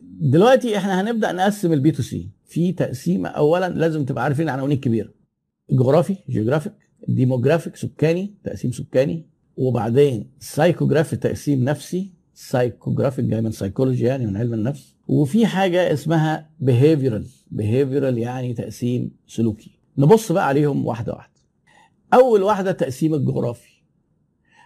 دلوقتي 0.00 0.76
إحنا 0.76 1.00
هنبدأ 1.00 1.32
نقسم 1.32 1.72
ال 1.72 1.90
B2C 1.90 2.30
في 2.46 2.72
تقسيمة 2.72 3.28
اولا 3.28 3.68
لازم 3.68 4.04
تبقى 4.04 4.24
عارفين 4.24 4.44
العناوين 4.44 4.72
الكبيره 4.72 5.08
جغرافي 5.70 6.16
geographic 6.28 6.72
demographic 7.08 7.76
سكاني 7.76 8.34
تقسيم 8.44 8.72
سكاني. 8.72 9.26
وبعدين 9.56 10.30
psychographic 10.38 11.16
تقسيم 11.16 11.64
نفسي. 11.64 12.12
psychographic 12.34 13.24
جاي 13.24 13.40
من 13.40 13.50
سايكولوجي 13.50 14.04
يعني 14.04 14.26
من 14.26 14.36
علم 14.36 14.54
النفس. 14.54 14.94
وفي 15.08 15.46
حاجة 15.46 15.92
اسمها 15.92 16.50
behavioral 16.60 17.26
behavioral 17.50 18.18
يعني 18.18 18.54
تقسيم 18.54 19.10
سلوكي. 19.26 19.70
نبص 19.98 20.32
بقى 20.32 20.46
عليهم 20.46 20.86
واحدة 20.86 21.12
واحدة. 21.12 21.32
أول 22.14 22.42
واحدة 22.42 22.72
تقسيم 22.72 23.14
الجغرافي. 23.14 23.68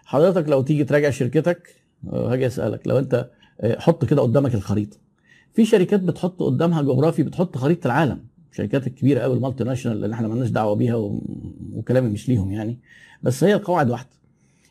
حضرتك 0.04 0.48
لو 0.48 0.62
تيجي 0.62 0.84
تراجع 0.84 1.10
شركتك 1.10 1.84
آه، 2.12 2.32
هاجي 2.32 2.46
أسألك. 2.46 2.88
لو 2.88 2.98
أنت 2.98 3.30
آه، 3.60 3.78
حط 3.78 4.04
كده 4.04 4.22
قدامك 4.22 4.54
الخريطة. 4.54 5.05
في 5.56 5.64
شركات 5.64 6.00
بتحط 6.00 6.42
قدامها 6.42 6.82
جغرافي 6.82 7.22
بتحط 7.22 7.56
خريطة 7.56 7.86
العالم. 7.86 8.18
الشركات 8.52 8.86
الكبيرة 8.86 9.20
قوي 9.20 9.36
ال 9.36 9.64
multinational 9.64 10.04
اللي 10.04 10.14
إحنا 10.14 10.28
مالناش 10.28 10.48
دعوة 10.50 10.74
بيها 10.74 10.94
و... 10.94 11.22
وكلامي 11.72 12.08
مش 12.08 12.28
ليهم 12.28 12.50
يعني. 12.50 12.78
بس 13.22 13.44
هي 13.44 13.54
القواعد 13.54 13.90
واحدة. 13.90 14.08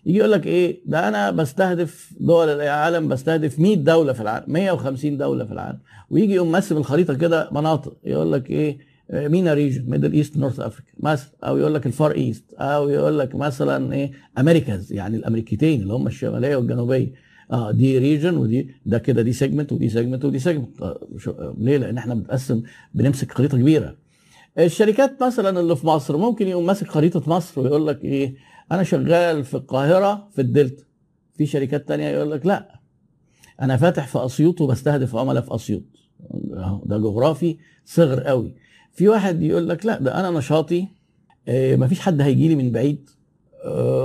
يجي 0.06 0.18
يقول 0.18 0.32
لك 0.32 0.48
إيه؟ 0.48 0.80
ده 0.86 1.08
أنا 1.08 1.32
بستهدف 1.32 2.14
دول 2.20 2.50
العالم 2.50 3.08
بستهدف 3.08 3.60
100 3.60 3.76
دولة 3.76 4.14
في 4.14 4.22
العالم 4.22 4.46
150 4.48 5.18
دولة 5.18 5.46
في 5.46 5.52
العالم. 5.52 5.80
ويجي 6.10 6.34
يقوم 6.34 6.52
مقسم 6.52 6.78
الخريطة 6.78 7.14
كده 7.14 7.50
مناطق. 7.52 7.98
يقول 8.04 8.32
لك 8.32 8.50
إيه؟ 8.50 8.78
MENA 9.14 9.54
region 9.54 9.90
Middle 9.90 10.14
East 10.14 10.38
North 10.38 10.60
Africa. 10.60 10.92
مثلا 11.00 11.30
أو 11.44 11.58
يقول 11.58 11.74
لك 11.74 11.86
ال 11.86 11.92
Far 11.92 12.12
East. 12.12 12.54
أو 12.54 12.90
يقول 12.90 13.20
لك 13.20 13.36
مثلا 13.36 13.94
إيه؟ 13.94 14.12
Americas 14.38 14.94
يعني 14.94 15.18
الأمريكتين 15.18 15.82
اللي 15.82 15.94
هم 15.94 16.08
الشمالية 16.08 16.56
والجنوبية. 16.56 17.25
آه 17.52 17.72
دي 17.72 17.98
region 17.98 18.38
ودي 18.38 18.70
ده 18.86 18.98
كده 18.98 19.22
دي 19.22 19.34
segment 19.34 19.72
ودي 19.72 19.90
segment 19.90 20.26
ودي 20.26 20.40
segment 20.40 20.82
آه 20.82 21.56
ليه؟ 21.58 21.78
لأن 21.78 21.98
إحنا 21.98 22.14
بنتقسم 22.16 22.64
بنمسك 22.94 23.32
خريطة 23.32 23.58
كبيرة. 23.58 23.96
الشركات 24.60 25.24
مثلا 25.24 25.60
اللي 25.60 25.76
في 25.76 25.88
مصر 25.88 26.18
ممكن 26.18 26.48
يقوم 26.48 26.66
ماسك 26.66 26.88
خريطة 26.88 27.24
مصر 27.30 27.62
ويقول 27.62 27.88
لك 27.88 28.04
إيه 28.04 28.36
أنا 28.72 28.84
شغال 28.84 29.44
في 29.44 29.54
القاهرة 29.54 30.28
في 30.32 30.42
الدلتا. 30.42 30.84
في 31.38 31.46
شركات 31.46 31.88
تانية 31.88 32.08
يقول 32.08 32.32
لك 32.32 32.46
لا 32.46 32.80
أنا 33.62 33.78
فاتح 33.78 34.08
في 34.08 34.26
أسيوط 34.26 34.62
وبستهدف 34.62 35.16
عملاء 35.16 35.44
في 35.44 35.56
أسيوط. 35.56 35.84
ده 36.86 36.98
جغرافي 36.98 37.58
صغر 37.86 38.20
قوي. 38.24 38.56
في 38.92 39.08
واحد 39.08 39.42
يقول 39.42 39.70
لك 39.70 39.86
لا 39.86 40.00
ده 40.00 40.20
أنا 40.20 40.38
نشاطي 40.40 40.88
آه 41.48 41.76
مفيش 41.76 42.00
حد 42.00 42.22
هيجي 42.22 42.48
لي 42.48 42.56
من 42.56 42.72
بعيد 42.72 43.10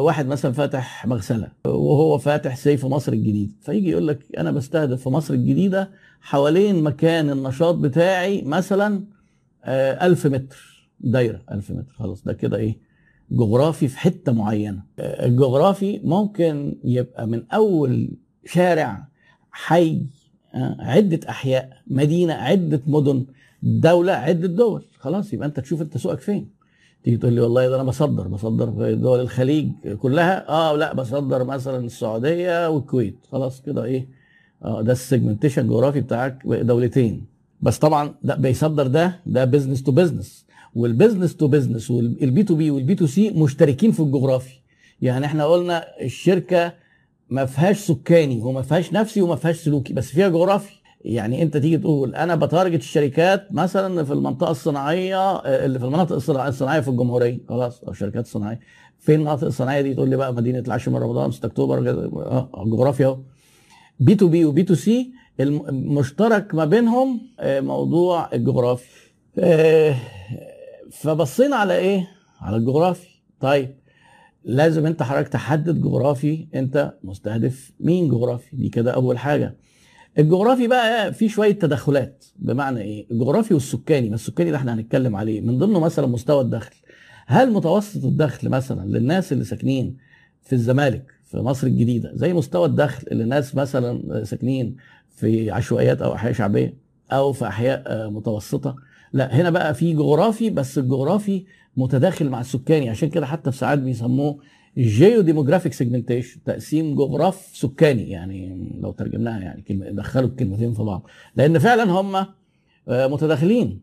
واحد 0.00 0.26
مثلا 0.26 0.52
فاتح 0.52 1.06
مغسلة 1.06 1.48
وهو 1.64 2.18
فاتح 2.18 2.56
سيف 2.56 2.86
مصر 2.86 3.12
الجديد 3.12 3.52
فيجي 3.60 3.90
يقول 3.90 4.08
لك 4.08 4.26
أنا 4.38 4.50
بستهدف 4.50 5.02
في 5.02 5.08
مصر 5.08 5.34
الجديدة 5.34 5.90
حوالين 6.20 6.82
مكان 6.82 7.30
النشاط 7.30 7.74
بتاعي 7.74 8.42
مثلا 8.42 9.04
ألف 10.02 10.26
متر 10.26 10.88
دايرة 11.00 11.40
ألف 11.52 11.70
متر 11.70 11.92
خلاص 11.92 12.24
ده 12.24 12.32
كده 12.32 12.56
إيه 12.56 12.78
جغرافي 13.30 13.88
في 13.88 13.98
حتة 13.98 14.32
معينة. 14.32 14.82
الجغرافي 14.98 16.00
ممكن 16.04 16.76
يبقى 16.84 17.26
من 17.26 17.42
أول 17.52 18.10
شارع 18.46 19.08
حي 19.50 20.06
عدة 20.80 21.20
أحياء 21.28 21.70
مدينة 21.86 22.34
عدة 22.34 22.80
مدن 22.86 23.26
دولة 23.62 24.12
عدة 24.12 24.48
دول 24.48 24.84
خلاص 24.98 25.32
يبقى 25.32 25.48
أنت 25.48 25.60
تشوف 25.60 25.82
أنت 25.82 25.98
سوقك 25.98 26.20
فين. 26.20 26.59
تيجي 27.04 27.16
تقول 27.16 27.32
لي 27.32 27.40
والله 27.40 27.68
ده 27.68 27.74
أنا 27.74 27.84
بصدر 27.84 28.28
بصدر 28.28 28.72
في 28.72 28.94
دول 28.94 29.20
الخليج 29.20 29.70
كلها. 29.98 30.48
آه 30.48 30.76
لا 30.76 30.94
بصدر 30.94 31.44
مثلا 31.44 31.84
السعودية 31.84 32.68
والكويت. 32.68 33.18
خلاص 33.32 33.62
كده 33.62 33.84
إيه 33.84 34.08
آه 34.64 34.82
ده 34.82 34.92
ال 34.92 34.98
segmentation 34.98 35.62
الجغرافي 35.62 36.00
بتاعك 36.00 36.42
دولتين. 36.46 37.26
بس 37.60 37.78
طبعا 37.78 38.14
ده 38.22 38.34
بيصدر 38.34 38.86
ده 38.86 39.20
ده 39.26 39.44
business 39.44 39.82
to 39.82 39.92
business 39.92 40.46
وال 40.74 40.87
business 40.87 41.36
to 41.36 41.48
business 41.48 41.90
وال 41.90 42.25
B 42.25 42.42
to 42.42 42.54
B 42.54 42.70
وال 42.70 42.86
B 42.86 42.94
to 42.94 43.06
C 43.06 43.30
مشتركين 43.30 43.92
في 43.92 44.00
الجغرافي. 44.00 44.54
يعني 45.02 45.26
إحنا 45.26 45.46
قلنا 45.46 45.84
الشركة 46.02 46.72
ما 47.30 47.44
فيهاش 47.44 47.78
سكاني 47.78 48.40
وما 48.40 48.62
فيهاش 48.62 48.92
نفسي 48.92 49.22
وما 49.22 49.36
فيهاش 49.36 49.56
سلوكي 49.56 49.92
بس 49.92 50.08
فيها 50.10 50.28
جغرافي. 50.28 50.79
يعني 51.00 51.42
انت 51.42 51.56
تيجي 51.56 51.78
تقول 51.78 52.14
أنا 52.14 52.34
ب 52.36 52.43
target 52.43 52.80
الشركات 52.80 53.52
مثلا 53.52 54.04
في 54.04 54.12
المنطقة 54.12 54.50
الصناعية 54.50 55.36
اللي 55.36 55.78
في 55.78 55.84
المناطق 55.84 56.12
الصناعية 56.46 56.80
في 56.80 56.88
الجمهورية. 56.88 57.38
خلاص 57.48 57.82
أو 57.84 57.90
الشركات 57.90 58.24
الصناعيه 58.24 58.60
فين 58.98 59.14
المناطق 59.14 59.44
الصناعية 59.46 59.80
دي؟ 59.80 59.94
تقول 59.94 60.10
لي 60.10 60.16
بقى 60.16 60.34
مدينة 60.34 60.58
العاشر 60.58 60.90
من 60.90 60.96
رمضان 60.96 61.30
6 61.30 61.46
أكتوبر 61.46 61.78
آه 61.78 62.64
جغرافيا 62.66 63.06
أهو. 63.06 63.18
B 64.00 64.14
to 64.14 64.28
B 64.28 64.44
و 64.44 64.53
B 64.53 64.62
to 64.62 64.74
C 64.74 65.12
المشترك 65.40 66.54
ما 66.54 66.64
بينهم 66.64 67.20
موضوع 67.42 68.28
الجغرافي 68.32 69.10
فبصينا 70.90 71.56
على 71.56 71.76
إيه؟ 71.76 72.08
على 72.40 72.56
الجغرافي 72.56 73.08
طيب 73.40 73.74
لازم 74.44 74.86
أنت 74.86 75.02
حضرتك 75.02 75.28
تحدد 75.28 75.80
جغرافي 75.82 76.46
أنت 76.54 76.94
مستهدف 77.04 77.72
مين 77.80 78.08
جغرافي. 78.08 78.56
دي 78.56 78.68
كده 78.68 78.90
أول 78.90 79.18
حاجة. 79.18 79.56
الجغرافي 80.18 80.66
بقى 80.66 81.12
فيه 81.12 81.28
شوية 81.28 81.52
تدخلات 81.52 82.24
بمعنى 82.36 82.80
إيه؟ 82.80 83.06
الجغرافي 83.10 83.54
والسكاني 83.54 84.08
ما 84.08 84.14
السكاني 84.14 84.50
ده 84.50 84.56
إحنا 84.56 84.74
هنتكلم 84.74 85.16
عليه. 85.16 85.40
من 85.40 85.58
ضمنه 85.58 85.80
مثلا 85.80 86.06
مستوى 86.06 86.40
الدخل. 86.40 86.74
هل 87.26 87.52
متوسط 87.52 88.04
الدخل 88.04 88.48
مثلا 88.48 88.86
للناس 88.86 89.32
اللي 89.32 89.44
ساكنين 89.44 89.96
في 90.42 90.52
الزمالك 90.52 91.04
في 91.24 91.36
مصر 91.38 91.66
الجديدة 91.66 92.10
زي 92.14 92.32
مستوى 92.32 92.66
الدخل 92.66 93.06
اللي 93.12 93.22
الناس 93.24 93.54
مثلا 93.54 94.24
ساكنين 94.24 94.76
في 95.16 95.50
عشوائيات 95.50 96.02
أو 96.02 96.14
أحياء 96.14 96.32
شعبية 96.32 96.74
أو 97.12 97.32
في 97.32 97.46
أحياء 97.46 98.10
متوسطة؟ 98.10 98.76
لا 99.12 99.34
هنا 99.40 99.50
بقى 99.50 99.74
في 99.74 99.92
جغرافي 99.92 100.50
بس 100.50 100.78
الجغرافي 100.78 101.44
متداخل 101.76 102.28
مع 102.28 102.40
السكاني. 102.40 102.90
عشان 102.90 103.08
كده 103.08 103.26
حتى 103.26 103.52
في 103.52 103.58
ساعات 103.58 103.78
بيسموه 103.78 104.38
geo-demographic 104.78 105.72
segmentation 105.72 106.42
تقسيم 106.42 106.94
جغراف 106.94 107.50
سكاني 107.52 108.10
يعني 108.10 108.70
لو 108.80 108.92
ترجمناها 108.92 109.40
يعني 109.40 109.62
كلمة 109.62 109.90
دخلوا 109.90 110.28
الكلمتين 110.28 110.72
في 110.72 110.82
بعض. 110.82 111.06
لأن 111.36 111.58
فعلا 111.58 111.84
هم 111.90 112.26
متداخلين. 112.88 113.80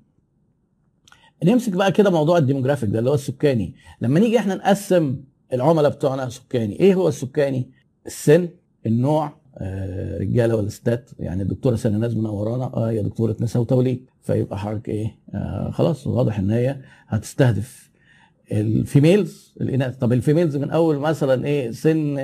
نمسك 1.44 1.72
بقى 1.74 1.92
كده 1.92 2.10
موضوع 2.10 2.38
ال 2.38 2.42
demographic 2.42 2.90
ده 2.90 3.00
اللي 3.00 3.10
هو 3.10 3.14
السكاني. 3.14 3.76
لما 4.02 4.20
نيجي 4.20 4.40
إحنا 4.40 4.56
نقسم 4.56 5.18
العملاء 5.54 5.92
بتوعنا 5.92 6.30
سكاني 6.30 6.80
إيه 6.80 6.96
هو 6.96 7.08
السكاني؟ 7.08 7.72
السن 8.06 8.50
النوع 8.86 9.38
آه 9.58 10.18
رجاله 10.18 10.56
ولا 10.56 10.70
ستات 10.70 11.10
يعني 11.20 11.42
الدكتورة 11.44 11.76
سنة 11.76 11.98
ناس 11.98 12.14
منورانا 12.14 12.64
آه 12.66 12.90
هي 12.90 13.04
دكتورة 13.04 13.36
نساء 13.42 13.62
وتوليد. 13.62 14.06
فيبقى 14.22 14.58
حضرتك 14.60 14.90
إيه؟ 14.90 15.20
آه 15.34 15.72
خلاص 15.72 16.08
واضح 16.08 16.40
إن 16.40 16.52
هي 16.52 16.82
هتستهدف 17.08 17.90
ال 18.52 18.65
females 18.65 19.54
الإناث. 19.62 19.98
طب 19.98 20.14
ال 20.14 20.19
females 20.19 20.58
من 20.58 20.72
أول 20.72 20.98
مثلا 20.98 21.46
إيه 21.46 21.72
سن 21.72 22.18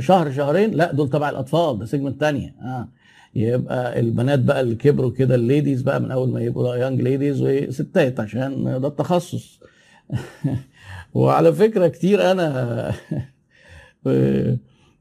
شهر 0.00 0.32
شهرين؟ 0.32 0.70
لا 0.70 0.92
دول 0.92 1.10
تبع 1.10 1.30
الأطفال 1.30 1.78
ده 1.78 1.86
segment 1.86 2.20
تانية. 2.20 2.54
آه. 2.62 2.88
يبقى 3.34 4.00
البنات 4.00 4.38
بقى 4.38 4.60
اللي 4.60 4.74
كبروا 4.74 5.10
كده 5.10 5.34
ال 5.34 5.41
ladies 5.41 5.82
بقى 5.82 6.00
من 6.00 6.10
أول 6.10 6.28
ما 6.28 6.40
يبقوا 6.40 6.76
young 6.76 7.00
ladies 7.00 7.42
وستات 7.42 8.20
عشان 8.20 8.80
ده 8.80 8.88
التخصص. 8.88 9.60
وعلى 11.14 11.52
فكرة 11.52 11.88
كتير 11.88 12.30
أنا 12.30 12.92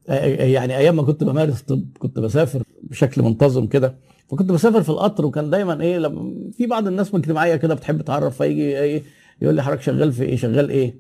يعني 0.39 0.77
أيام 0.77 0.95
ما 0.95 1.03
كنت 1.03 1.23
بمارس 1.23 1.61
طب 1.61 1.85
كنت 1.99 2.19
بسافر 2.19 2.63
بشكل 2.83 3.21
منتظم 3.21 3.67
كده. 3.67 3.95
فكنت 4.29 4.51
بسافر 4.51 4.83
في 4.83 4.89
القطر 4.89 5.25
وكان 5.25 5.49
دايما 5.49 5.81
إيه 5.81 5.97
لما 5.97 6.33
في 6.57 6.65
بعض 6.67 6.87
الناس 6.87 7.13
من 7.13 7.19
اجتماعيه 7.19 7.55
كده 7.55 7.73
بتحب 7.75 8.01
تعرف 8.01 8.37
فيجي 8.37 8.79
إيه 8.79 9.03
يقول 9.41 9.55
لي 9.55 9.63
حضرتك 9.63 9.81
شغال 9.81 10.11
في 10.11 10.23
إيه؟ 10.23 10.35
شغال 10.37 10.69
إيه؟ 10.69 10.95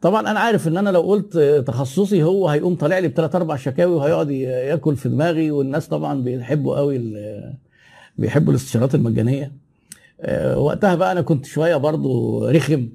طبعا 0.00 0.30
أنا 0.30 0.40
عارف 0.40 0.68
إن 0.68 0.76
أنا 0.76 0.90
لو 0.90 1.00
قلت 1.00 1.38
تخصصي 1.66 2.22
هو 2.22 2.48
هيقوم 2.48 2.74
طالع 2.74 2.98
لي 2.98 3.08
بثلاث 3.08 3.34
أربع 3.34 3.56
شكاوي 3.56 3.94
وهيقعد 3.94 4.30
يأكل 4.30 4.96
في 4.96 5.08
دماغي 5.08 5.50
والناس 5.50 5.88
طبعا 5.88 6.22
بيحبوا 6.22 6.76
قوي 6.76 7.14
بيحبوا 8.18 8.52
الاستشارات 8.52 8.94
المجانية. 8.94 9.52
وقتها 10.56 10.94
بقى 10.94 11.12
أنا 11.12 11.20
كنت 11.22 11.46
شوية 11.46 11.76
برضو 11.76 12.44
رخم. 12.48 12.88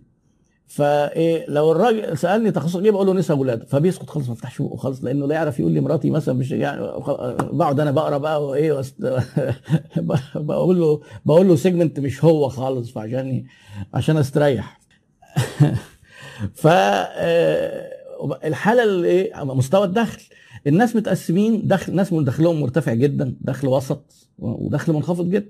فايه 0.69 1.45
لو 1.47 1.71
الراجل 1.71 2.17
سألني 2.17 2.51
تخصصك 2.51 2.83
إيه 2.83 2.91
بقول 2.91 3.07
له 3.07 3.13
نساء 3.13 3.37
ولاده 3.37 3.65
فبيسكت 3.65 4.09
خالص 4.09 4.27
ما 4.27 4.33
يفتحش 4.33 4.61
بقه 4.61 4.75
خالص 4.75 5.03
لأنه 5.03 5.27
لا 5.27 5.35
يعرف 5.35 5.59
يقول 5.59 5.71
لي 5.71 5.79
مراتي 5.81 6.09
مثلا 6.09 6.35
مش 6.35 6.51
يعني 6.51 6.81
بقعد 7.51 7.79
أنا 7.79 7.91
بقرا 7.91 8.17
بقى 8.17 8.45
وإيه 8.47 8.71
وست... 8.73 8.95
بقول 10.35 10.79
له 10.79 11.01
بقول 11.25 11.47
له 11.47 11.55
سيجمنت 11.55 11.99
مش 11.99 12.25
هو 12.25 12.49
خالص 12.49 12.91
فعشان 12.91 13.43
عشان 13.93 14.17
أستريح. 14.17 14.79
ف 16.61 16.67
الحالة 18.43 18.83
اللي 18.83 19.07
إيه 19.07 19.43
مستوى 19.43 19.83
الدخل 19.85 20.21
الناس 20.67 20.95
متقسمين 20.95 21.67
دخل 21.67 21.95
ناس 21.95 22.13
من 22.13 22.23
دخلهم 22.23 22.61
مرتفع 22.61 22.93
جدا 22.93 23.35
دخل 23.41 23.67
وسط 23.67 24.29
ودخل 24.39 24.93
منخفض 24.93 25.29
جدا. 25.29 25.49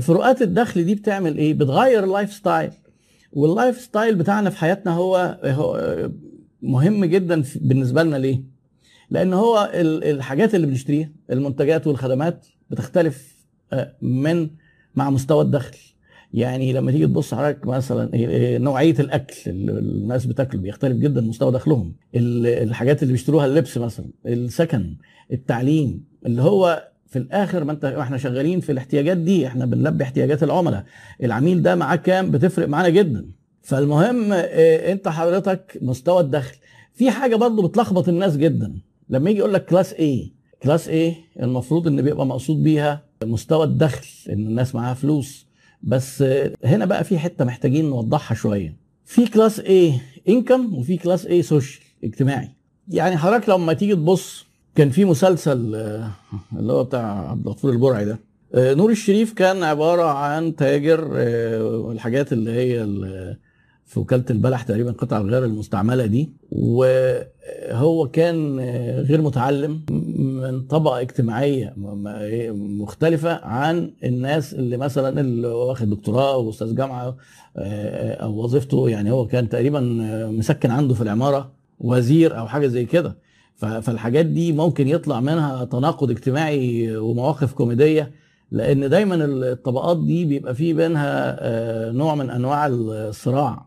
فروقات 0.00 0.42
الدخل 0.42 0.84
دي 0.84 0.94
بتعمل 0.94 1.38
إيه؟ 1.38 1.54
بتغير 1.54 2.04
ال 2.04 2.32
lifestyle 2.32 2.70
وال 3.32 3.80
lifestyle 3.80 4.14
بتاعنا 4.14 4.50
في 4.50 4.58
حياتنا 4.58 4.92
هو 4.92 5.40
هو 5.44 5.96
مهم 6.62 7.04
جدا 7.04 7.44
بالنسبة 7.56 8.02
لنا 8.02 8.16
ليه؟ 8.16 8.42
لأن 9.10 9.32
هو 9.32 9.70
الحاجات 9.74 10.54
اللي 10.54 10.66
بنشتريها 10.66 11.10
المنتجات 11.30 11.86
والخدمات 11.86 12.46
بتختلف 12.70 13.46
آه، 13.72 13.96
من 14.02 14.50
مع 14.94 15.10
مستوى 15.10 15.42
الدخل 15.42 15.76
يعني 16.34 16.72
لما 16.72 16.92
تيجي 16.92 17.06
تبص 17.06 17.34
حضرتك 17.34 17.66
مثلا 17.66 18.10
نوعية 18.58 18.94
الأكل 19.00 19.34
اللي 19.46 19.78
الناس 19.78 20.26
بتاكل 20.26 20.58
بيختلف 20.58 20.96
جدا 20.96 21.20
مستوى 21.20 21.52
دخلهم 21.52 21.94
الحاجات 22.14 23.02
اللي 23.02 23.12
بيشتروها 23.12 23.46
اللبس 23.46 23.78
مثلا 23.78 24.06
السكن 24.26 24.96
التعليم 25.32 26.04
اللي 26.26 26.42
هو 26.42 26.88
في 27.10 27.18
الآخر 27.18 27.64
ما 27.64 27.72
أنت 27.72 27.84
إحنا 27.84 28.18
شغالين 28.18 28.60
في 28.60 28.72
الاحتياجات 28.72 29.16
دي 29.16 29.46
إحنا 29.46 29.66
بنلبي 29.66 30.04
احتياجات 30.04 30.42
العملاء. 30.42 30.84
العميل 31.22 31.62
ده 31.62 31.74
معاه 31.74 31.96
كام؟ 31.96 32.30
بتفرق 32.30 32.68
معانا 32.68 32.88
جدا. 32.88 33.26
فالمهم 33.62 34.32
آه، 34.32 34.92
أنت 34.92 35.08
حضرتك 35.08 35.78
مستوى 35.82 36.20
الدخل. 36.20 36.56
في 36.94 37.10
حاجة 37.10 37.36
برضو 37.36 37.68
بتلخبط 37.68 38.08
الناس 38.08 38.36
جدا. 38.36 38.74
لما 39.08 39.30
يجي 39.30 39.38
يقول 39.38 39.54
لك 39.54 39.64
class 39.64 39.92
A 39.92 40.32
class 40.62 40.88
A 40.88 41.14
المفروض 41.42 41.86
إن 41.86 42.02
بيبقى 42.02 42.26
مقصود 42.26 42.62
بيها 42.62 43.02
مستوى 43.24 43.64
الدخل 43.64 44.06
إن 44.28 44.46
الناس 44.46 44.74
معاها 44.74 44.94
فلوس. 44.94 45.46
بس 45.82 46.24
هنا 46.64 46.84
بقى 46.84 47.04
في 47.04 47.18
حتة 47.18 47.44
محتاجين 47.44 47.84
نوضحها 47.90 48.34
شوية. 48.34 48.76
في 49.04 49.26
class 49.26 49.60
A 49.60 49.92
income 50.28 50.74
وفي 50.74 50.96
class 50.96 51.26
A 51.26 51.42
social 51.42 51.84
اجتماعي. 52.04 52.48
يعني 52.88 53.16
حضرتك 53.16 53.48
لما 53.48 53.72
تيجي 53.72 53.94
تبص 53.94 54.46
كان 54.74 54.90
في 54.90 55.04
مسلسل 55.04 55.74
آه، 55.74 56.10
اللي 56.58 56.72
هو 56.72 56.84
بتاع 56.84 57.30
عبد 57.30 57.46
الغفور 57.46 57.72
البرعي 57.72 58.04
ده. 58.04 58.18
آه، 58.54 58.74
نور 58.74 58.90
الشريف 58.90 59.32
كان 59.32 59.62
عبارة 59.62 60.02
عن 60.02 60.56
تاجر 60.56 61.10
آه، 61.16 61.92
الحاجات 61.92 62.32
اللي 62.32 62.50
هي 62.52 62.86
في 63.86 64.00
وكالة 64.00 64.24
البلح 64.30 64.62
تقريبا 64.62 64.92
قطع 64.92 65.18
الغيار 65.18 65.44
المستعملة 65.44 66.06
دي. 66.06 66.32
وهو 66.52 68.08
كان 68.12 68.60
غير 69.00 69.22
متعلم 69.22 69.80
من 70.16 70.60
طبقة 70.62 71.00
اجتماعية 71.00 71.74
مختلفة 72.52 73.44
عن 73.44 73.90
الناس 74.04 74.54
اللي 74.54 74.76
مثلا 74.76 75.20
اللي 75.20 75.48
واخد 75.48 75.90
دكتوراه 75.90 76.36
واستاذ 76.36 76.74
جامعة 76.74 77.16
أو 77.56 78.42
وظيفته. 78.42 78.88
يعني 78.88 79.10
هو 79.10 79.26
كان 79.26 79.48
تقريبا 79.48 79.80
مسكن 80.30 80.70
عنده 80.70 80.94
في 80.94 81.00
العمارة 81.02 81.52
وزير 81.80 82.38
أو 82.38 82.46
حاجة 82.46 82.66
زي 82.66 82.84
كده. 82.84 83.16
فالحاجات 83.60 84.26
دي 84.26 84.52
ممكن 84.52 84.88
يطلع 84.88 85.20
منها 85.20 85.64
تناقض 85.64 86.10
اجتماعي 86.10 86.96
ومواقف 86.96 87.52
كوميدية 87.52 88.12
لأن 88.50 88.88
دايما 88.90 89.14
الطبقات 89.24 90.04
دي 90.04 90.24
بيبقى 90.24 90.54
فيه 90.54 90.74
بينها 90.74 91.36
نوع 91.92 92.14
من 92.14 92.30
أنواع 92.30 92.66
الصراع. 92.66 93.66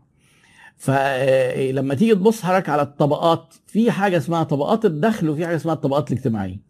فلما 0.76 1.94
تيجي 1.94 2.14
تبص 2.14 2.42
حضرتك 2.42 2.68
على 2.68 2.82
الطبقات 2.82 3.54
في 3.66 3.90
حاجة 3.90 4.16
اسمها 4.16 4.42
طبقات 4.42 4.84
الدخل 4.84 5.28
وفي 5.28 5.46
حاجة 5.46 5.56
اسمها 5.56 5.74
الطبقات 5.74 6.12
الاجتماعية. 6.12 6.60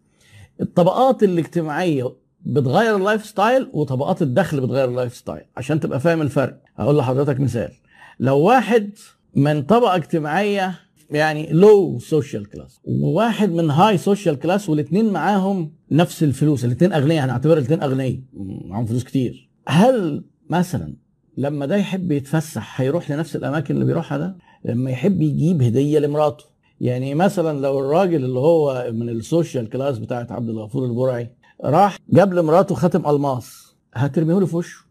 الطبقات 0.61 1.23
الاجتماعية 1.23 2.15
بتغير 2.45 2.95
ال 2.95 3.25
lifestyle 3.25 3.67
وطبقات 3.73 4.21
الدخل 4.21 4.61
بتغير 4.61 4.89
ال 4.89 5.15
lifestyle 5.15 5.43
عشان 5.57 5.79
تبقى 5.79 5.99
فاهم 5.99 6.21
الفرق. 6.21 6.59
هقول 6.75 6.97
لحضرتك 6.97 7.39
مثال. 7.39 7.71
لو 8.19 8.39
واحد 8.39 8.89
من 9.35 9.61
طبقة 9.63 9.95
اجتماعية 9.95 10.73
يعني 11.11 11.47
low 11.51 11.99
social 11.99 12.49
class 12.49 12.79
وواحد 12.85 13.51
من 13.51 13.69
high 13.69 13.97
social 13.97 14.39
class 14.39 14.69
والاثنين 14.69 15.13
معاهم 15.13 15.71
نفس 15.91 16.23
الفلوس 16.23 16.65
الاثنين 16.65 16.93
أغنياء 16.93 17.25
هنعتبر 17.25 17.53
الاثنين 17.57 17.83
أغنياء. 17.83 18.19
معاهم 18.65 18.85
فلوس 18.85 19.03
كتير. 19.03 19.49
هل 19.67 20.23
مثلا 20.49 20.95
لما 21.37 21.65
ده 21.65 21.75
يحب 21.75 22.11
يتفسح 22.11 22.81
هيروح 22.81 23.11
لنفس 23.11 23.35
الأماكن 23.35 23.73
اللي 23.73 23.85
بيروحها 23.85 24.17
ده؟ 24.17 24.37
لما 24.65 24.91
يحب 24.91 25.21
يجيب 25.21 25.61
هدية 25.61 25.99
لمراته. 25.99 26.45
يعني 26.81 27.15
مثلا 27.15 27.59
لو 27.59 27.79
الراجل 27.79 28.25
اللي 28.25 28.39
هو 28.39 28.89
من 28.93 29.09
ال 29.09 29.18
social 29.18 29.69
class 29.69 29.97
بتاعت 29.99 30.31
عبد 30.31 30.49
الغفور 30.49 30.85
البرعي 30.85 31.31
راح 31.63 31.97
جاب 32.09 32.33
لمراته 32.33 32.75
خاتم 32.75 33.09
ألماس. 33.09 33.75
هترميه 33.93 34.39
له 34.39 34.45
في 34.45 34.55
وشه. 34.55 34.85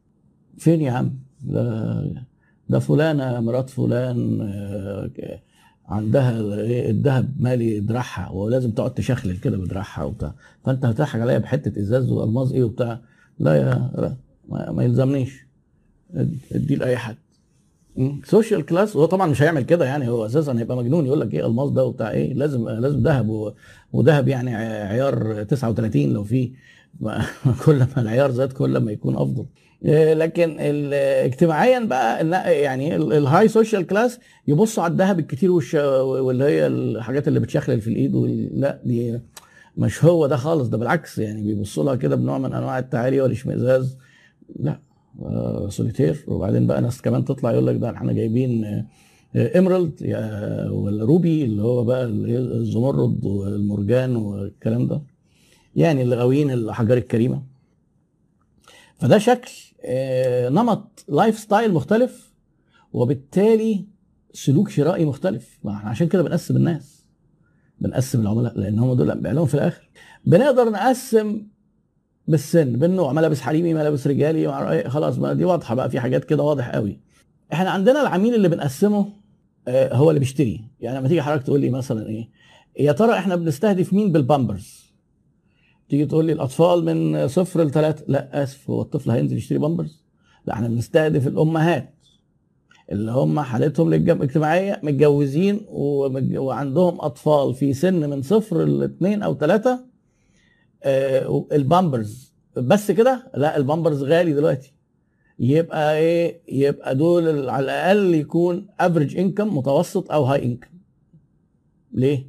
فين 0.59 0.81
يا 0.81 0.93
عم؟ 0.93 1.19
ده 1.43 2.25
ده 2.69 2.79
فلانه 2.79 3.41
مرات 3.41 3.71
فلان 3.71 4.41
آه، 4.41 5.11
عندها 5.89 6.31
الذهب 6.91 7.35
مالي 7.41 7.81
دراعها 7.81 8.31
ولازم 8.31 8.71
تقعد 8.71 8.95
تشخلل 8.95 9.37
كده 9.37 9.57
بدراعها 9.57 10.05
وبتاع. 10.05 10.35
فأنت 10.65 10.85
هتضحك 10.85 11.21
عليا 11.21 11.39
بحتة 11.39 11.81
إزاز 11.81 12.11
والماس 12.11 12.53
إيه 12.53 12.65
وبتاع. 12.65 13.01
لا 13.39 13.55
يا 13.55 14.17
ما 14.49 14.85
يلزمنيش. 14.85 15.47
ادي 16.53 16.75
ل 16.77 16.97
high. 16.97 17.17
social 18.25 18.67
class 18.67 18.97
هو 18.97 19.05
طبعا 19.05 19.27
مش 19.27 19.43
هيعمل 19.43 19.63
كده 19.63 19.85
يعني. 19.85 20.09
هو 20.09 20.27
أساسا 20.27 20.59
هيبقى 20.59 20.77
مجنون 20.77 21.07
يقول 21.07 21.21
لك 21.21 21.35
إيه 21.35 21.47
الماس 21.47 21.71
ده 21.71 21.85
وبتاع 21.85 22.11
إيه 22.11 22.35
لازم 22.35 22.69
لازم 22.69 23.03
ذهب 23.03 23.53
وذهب 23.93 24.29
يعني 24.29 24.55
عيار 24.57 25.43
39 25.45 26.13
لو 26.13 26.25
في 26.25 26.53
كل 27.65 27.79
ما 27.79 27.89
العيار 28.03 28.31
زاد 28.31 28.53
كل 28.53 28.77
ما 28.77 28.93
يكون 28.93 29.17
أفضل. 29.17 29.47
إيه، 29.85 30.15
لكن 30.15 30.57
اجتماعيا 30.61 31.81
بقى 31.81 32.29
يعني 32.61 32.97
ال 32.97 33.49
high 33.49 33.64
social 33.64 33.87
class 33.87 34.19
يبصوا 34.49 34.83
على 34.83 34.93
الذهب 34.93 35.19
الكتير 35.19 35.51
واللي 35.53 36.45
هي 36.45 36.67
الحاجات 36.67 37.29
اللي 37.29 37.41
بتشخلل 37.41 37.81
في 37.81 37.89
الإيد 37.89 38.17
لا 38.55 38.81
دي 38.85 39.21
مش 39.77 40.05
هو 40.05 40.27
ده 40.27 40.37
خالص 40.37 40.69
ده 40.69 40.79
بالعكس 40.79 41.19
يعني 41.19 41.43
بيبصوا 41.43 41.85
لها 41.85 41.95
كده 41.95 42.17
بنوع 42.17 42.39
من 42.39 42.53
أنواع 42.53 42.79
التعالي 42.79 43.21
والاشمئزاز. 43.21 43.99
لا 44.61 44.81
سوليتير 45.69 46.25
وبعدين 46.29 46.67
بقى 46.67 46.81
ناس 46.81 47.03
كمان 47.03 47.25
تطلع 47.25 47.53
يقول 47.53 47.67
لك 47.67 47.77
ده 47.77 47.91
إحنا 47.91 48.13
جايبين 48.13 48.85
emerald 49.37 50.03
ولا 50.71 51.05
ruby 51.05 51.45
اللي 51.45 51.63
هو 51.63 51.85
بقى 51.85 52.05
الزمرد 52.05 53.25
والمرجان 53.25 54.17
والكلام 54.17 54.87
ده. 54.87 55.03
يعني 55.77 56.03
اللي 56.03 56.17
غاويين 56.17 56.51
الأحجار 56.51 56.99
الكريمة. 56.99 57.43
فده 58.99 59.19
شكل 59.19 59.51
آه، 59.85 60.49
نمط 60.49 61.05
lifestyle 61.09 61.75
مختلف 61.75 62.33
وبالتالي 62.93 63.87
سلوك 64.33 64.69
شرائي 64.69 65.05
مختلف. 65.05 65.59
ما 65.65 65.77
إحنا 65.77 65.91
عشان 65.91 66.09
كده 66.09 66.23
بنقسم 66.23 66.57
الناس 66.57 67.07
بنقسم 67.81 68.21
العملاء 68.21 68.59
لأن 68.59 68.79
هم 68.79 68.95
دول 68.95 69.23
لهم 69.23 69.47
في 69.47 69.55
الآخر. 69.55 69.91
بنقدر 70.27 70.71
نقسم 70.71 71.47
بالسن 72.29 72.73
بالنوع 72.73 73.13
ملابس 73.13 73.41
حريمي 73.41 73.75
ملابس 73.75 74.07
رجالي 74.07 74.71
إيه، 74.73 74.89
خلاص 74.89 75.17
بقى 75.17 75.37
دي 75.37 75.45
واضحة 75.45 75.75
بقى 75.75 75.91
في 75.91 76.01
حاجات 76.01 76.25
كده 76.25 76.43
واضح 76.43 76.71
قوي. 76.71 77.01
إحنا 77.53 77.71
عندنا 77.71 78.03
العميل 78.03 78.35
اللي 78.35 78.49
بنقسمه 78.49 79.13
آه، 79.69 79.95
هو 79.95 80.11
اللي 80.11 80.21
بيشتري. 80.21 80.65
يعني 80.81 80.99
لما 80.99 81.09
تيجي 81.09 81.23
حضرتك 81.23 81.43
تقول 81.43 81.61
لي 81.61 81.71
مثلا 81.71 82.07
إيه 82.07 82.29
يا 82.81 82.93
ترى 82.93 83.19
إحنا 83.19 83.37
بنستهدف 83.37 83.93
مين 83.93 84.13
بالبامبرز؟ 84.13 84.84
تيجي 85.89 86.07
تقول 86.07 86.25
لي 86.25 86.33
الأطفال 86.33 86.85
من 86.85 87.29
صفر 87.29 87.65
لثلاثة؟ 87.65 88.05
لا 88.09 88.43
آسف 88.43 88.71
هو 88.71 88.83
الطفل 88.83 89.11
هينزل 89.11 89.37
يشتري 89.37 89.59
بامبرز؟ 89.59 90.05
لا 90.47 90.55
إحنا 90.55 90.69
بنستهدف 90.69 91.27
الأمهات 91.27 91.95
اللي 92.93 93.13
هم 93.13 93.41
حالتهم 93.41 93.89
الاجتماعية 93.93 94.81
متجوزين 94.83 95.61
وعندهم 95.69 97.01
أطفال 97.01 97.55
في 97.55 97.73
سن 97.75 98.11
من 98.11 98.23
صفر 98.23 98.65
لاثنين 98.65 99.23
أو 99.23 99.35
ثلاثة 99.35 99.85
آه 100.83 101.47
البامبرز. 101.53 102.35
بس 102.57 102.91
كده؟ 102.91 103.31
لا 103.37 103.57
البامبرز 103.57 104.03
غالي 104.03 104.33
دلوقتي. 104.33 104.75
يبقى 105.39 105.97
إيه؟ 105.99 106.41
يبقى 106.49 106.95
دول 106.97 107.49
على 107.49 107.65
الأقل 107.65 108.15
يكون 108.15 108.67
average 108.81 109.19
income 109.19 109.57
متوسط 109.57 110.13
أو 110.13 110.25
high 110.25 110.45
income 110.45 110.71
ليه؟ 111.93 112.29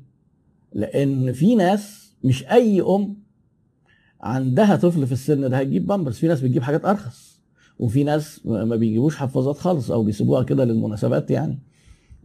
لأن 0.74 1.34
في 1.34 1.56
ناس 1.56 2.13
مش 2.24 2.44
أي 2.46 2.82
أم 2.82 3.25
عندها 4.25 4.75
طفل 4.75 5.05
في 5.08 5.12
السن 5.12 5.50
ده 5.50 5.58
هتجيب 5.58 5.86
بامبرز. 5.88 6.15
في 6.15 6.27
ناس 6.27 6.41
بتجيب 6.41 6.63
حاجات 6.63 6.86
أرخص 6.86 7.39
وفي 7.79 8.03
ناس 8.03 8.46
ما 8.46 8.75
بيجيبوش 8.75 9.15
حفاظات 9.15 9.58
خالص 9.58 9.91
أو 9.91 10.03
بيسيبوها 10.03 10.44
كده 10.44 10.65
للمناسبات 10.65 11.32
يعني. 11.32 11.60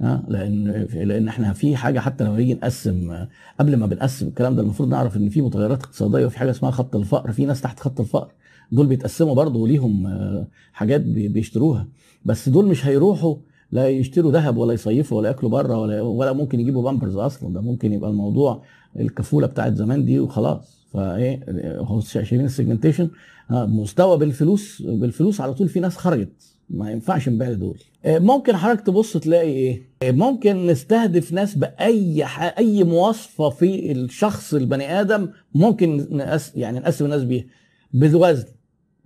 ها 0.01 0.25
لأن 0.29 0.87
لأن 0.95 1.29
إحنا 1.29 1.53
في 1.53 1.77
حاجة 1.77 1.99
حتى 2.01 2.25
لما 2.25 2.37
نيجي 2.37 2.55
نقسم 2.55 3.27
قبل 3.61 3.77
ما 3.77 3.87
بنقسم 3.87 4.29
الكلام 4.29 4.57
ده 4.57 4.63
المفروض 4.63 4.89
نعرف 4.89 5.17
إن 5.17 5.29
في 5.29 5.43
متغيرات 5.43 5.83
اقتصادية 5.83 6.27
وفي 6.27 6.39
حاجة 6.39 6.51
اسمها 6.51 6.71
خط 6.71 6.97
الفقر. 6.97 7.33
في 7.33 7.45
ناس 7.47 7.61
تحت 7.61 7.81
خط 7.81 8.01
الفقر. 8.01 8.33
دول 8.73 8.87
بيتقسموا 8.87 9.35
برضه 9.35 9.59
وليهم 9.59 10.07
آه، 10.07 10.47
حاجات 10.73 11.01
بيشتروها. 11.01 11.89
بس 12.25 12.49
دول 12.49 12.67
مش 12.67 12.87
هيروحوا 12.87 13.37
لا 13.73 13.89
يشتروا 13.89 14.33
ذهب 14.33 14.57
ولا 14.57 14.73
يصيفوا 14.73 15.19
ولا 15.19 15.29
ياكلوا 15.29 15.51
بره 15.51 15.79
ولا 15.79 16.01
ولا 16.01 16.33
ممكن 16.33 16.61
يجيبوا 16.61 16.83
بامبرز 16.83 17.17
أصلا. 17.17 17.55
ده 17.55 17.61
ممكن 17.61 17.93
يبقى 17.93 18.11
الموضوع 18.11 18.63
الكفولة 19.01 19.47
بتاعت 19.47 19.75
زمان 19.75 20.05
دي 20.05 20.21
وخلاص. 20.21 20.80
فايه 20.93 21.45
هو 21.79 22.01
شايفين 22.01 22.41
ال 22.41 22.46
segmentation. 22.46 23.11
آه، 23.51 23.67
مستوى 23.67 24.19
بالفلوس 24.19 24.83
بالفلوس 24.83 25.41
على 25.41 25.55
طول 25.55 25.69
في 25.69 25.81
ناس 25.81 25.97
خرجت. 25.97 26.57
ما 26.71 26.91
ينفعش 26.91 27.29
نبيع 27.29 27.53
دول 27.53 27.79
آه، 28.05 28.19
ممكن 28.19 28.57
حضرتك 28.57 28.87
تبص 28.87 29.17
تلاقي 29.17 29.49
إيه؟ 29.51 29.83
آه، 30.03 30.11
ممكن 30.11 30.67
نستهدف 30.67 31.33
ناس 31.33 31.55
بأي 31.55 32.25
أي 32.59 32.85
مواصفة 32.85 33.51
في 33.51 33.93
الشخص 33.93 34.55
البني 34.55 35.01
آدم 35.01 35.29
ممكن 35.55 36.07
نقس 36.11 36.57
يعني 36.57 36.79
نقسم 36.79 37.05
الناس 37.05 37.25
بيها. 37.25 37.45
بالوزن 37.93 38.47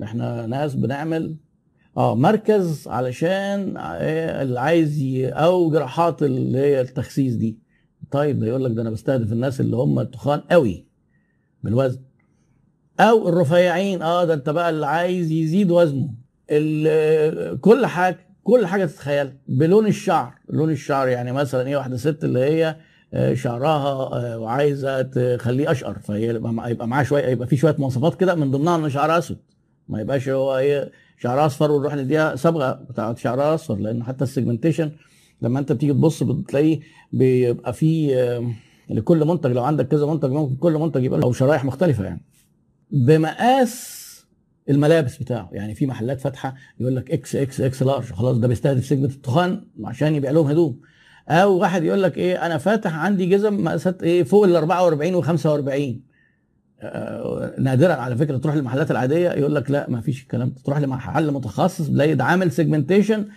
إحنا 0.02 0.46
ناس 0.46 0.74
بنعمل 0.74 1.36
آه 1.96 2.14
مركز 2.14 2.88
علشان 2.88 3.74
اللي 3.76 4.60
عايز 4.60 5.02
ي... 5.02 5.28
أو 5.28 5.70
جراحات 5.70 6.22
اللي 6.22 6.58
هي 6.58 6.80
التخسيس 6.80 7.34
دي. 7.34 7.58
طيب 8.10 8.40
ده 8.40 8.46
يقول 8.46 8.64
لك 8.64 8.72
ده 8.72 8.82
أنا 8.82 8.90
بستهدف 8.90 9.32
الناس 9.32 9.60
اللي 9.60 9.76
هم 9.76 10.02
تخان 10.02 10.40
قوي. 10.40 10.83
بالوزن 11.64 12.00
أو 13.00 13.28
الرفيعين 13.28 14.02
آه 14.02 14.24
ده 14.24 14.34
أنت 14.34 14.50
بقى 14.50 14.70
اللي 14.70 14.86
عايز 14.86 15.30
يزيد 15.32 15.70
وزنه. 15.70 16.08
كل 17.60 17.86
حاجة 17.86 18.18
كل 18.44 18.66
حاجة 18.66 18.84
تتخيل 18.84 19.32
بلون 19.48 19.86
الشعر 19.86 20.34
لون 20.48 20.70
الشعر 20.70 21.08
يعني 21.08 21.32
مثلا 21.32 21.66
إيه 21.66 21.76
واحدة 21.76 21.96
ست 21.96 22.24
اللي 22.24 22.40
هي 22.40 22.76
آه، 23.14 23.34
شعرها 23.34 24.16
آه، 24.16 24.38
وعايزة 24.38 25.02
تخليه 25.02 25.70
أشقر 25.70 25.98
فهي 25.98 26.24
يبقى 26.28 26.88
معاها 26.88 27.04
شوية 27.04 27.26
يبقى 27.26 27.46
في 27.48 27.56
شوية 27.56 27.76
مواصفات 27.78 28.14
كده 28.20 28.34
من 28.34 28.50
ضمنها 28.50 28.76
إن 28.76 28.90
شعرها 28.90 29.18
أسود. 29.18 29.38
ما 29.88 30.00
يبقاش 30.00 30.28
هو 30.28 30.58
إيه 30.58 30.92
شعرها 31.18 31.46
أصفر 31.46 31.70
ونروح 31.72 31.94
نديها 31.94 32.36
صبغه 32.36 32.72
بتاعت 32.72 33.18
شعرها 33.18 33.54
أصفر 33.54 33.74
لأن 33.76 34.02
حتى 34.02 34.24
ال 34.24 34.29
segmentation 34.29 34.90
لما 35.42 35.58
أنت 35.58 35.72
بتيجي 35.72 35.92
تبص 35.92 36.22
بتلاقيه 36.22 36.80
بيبقى 37.12 37.72
فيه 37.72 38.38
آه، 38.90 38.94
لكل 38.94 39.24
منتج 39.24 39.50
لو 39.50 39.64
عندك 39.64 39.88
كذا 39.88 40.06
منتج 40.06 40.30
ممكن 40.30 40.56
كل 40.56 40.72
منتج 40.72 41.04
يبقى 41.04 41.20
له 41.20 41.32
شرايح 41.32 41.64
مختلفة 41.64 42.04
يعني. 42.04 42.24
بمقاس 42.90 44.04
الملابس 44.70 45.16
بتاعه. 45.16 45.48
يعني 45.52 45.74
في 45.74 45.86
محلات 45.86 46.20
فاتحة 46.20 46.54
يقول 46.80 46.96
لك 46.96 47.10
إكس 47.10 47.36
إكس 47.36 47.60
إكس 47.60 47.82
لارج 47.82 48.04
خلاص 48.04 48.36
ده 48.38 48.48
بيستهدف 48.48 48.84
segment 48.86 49.04
التخان 49.04 49.64
عشان 49.84 50.14
يبيع 50.14 50.30
لهم 50.30 50.46
هدوم. 50.46 50.80
أو 51.28 51.58
واحد 51.58 51.84
يقول 51.84 52.02
لك 52.02 52.18
إيه 52.18 52.46
أنا 52.46 52.58
فاتح 52.58 52.94
عندي 52.94 53.26
جزم 53.26 53.64
مقاسات 53.64 54.02
إيه 54.02 54.22
فوق 54.22 54.44
ال 54.44 54.56
44 54.56 55.14
و 55.14 55.20
45 55.20 56.00
آه، 56.80 57.54
نادرا 57.58 57.92
على 57.92 58.16
فكرة 58.16 58.36
تروح 58.36 58.54
للمحلات 58.54 58.90
العادية 58.90 59.30
يقول 59.30 59.54
لك 59.54 59.70
لا 59.70 59.90
ما 59.90 60.00
فيش 60.00 60.22
الكلام 60.22 60.48
ده. 60.48 60.54
تروح 60.64 60.78
لمحل 60.78 61.30
متخصص 61.30 61.86
تلاقي 61.86 62.16
عامل 62.20 62.52
segmentation 62.52 63.28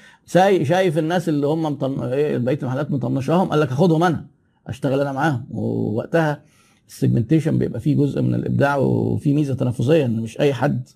شايف 0.63 0.97
الناس 0.97 1.29
اللي 1.29 1.47
هم 1.47 1.63
مطن... 1.63 2.03
إيه 2.03 2.37
بقية 2.37 2.59
المحلات 2.61 2.91
مطنشاهم 2.91 3.49
قال 3.49 3.59
لك 3.59 3.71
اخدهم 3.71 4.03
أنا. 4.03 4.36
أشتغل 4.67 5.01
أنا 5.01 5.11
معاهم. 5.11 5.45
ووقتها 5.51 6.41
ال 6.87 6.93
segmentation 6.93 7.57
بيبقى 7.57 7.79
فيه 7.79 7.95
جزء 7.95 8.21
من 8.21 8.35
الإبداع 8.35 8.75
وفي 8.75 9.33
ميزة 9.33 9.53
تنافسية 9.53 10.05
إن 10.05 10.19
مش 10.19 10.39
أي 10.39 10.53
حد 10.53 10.87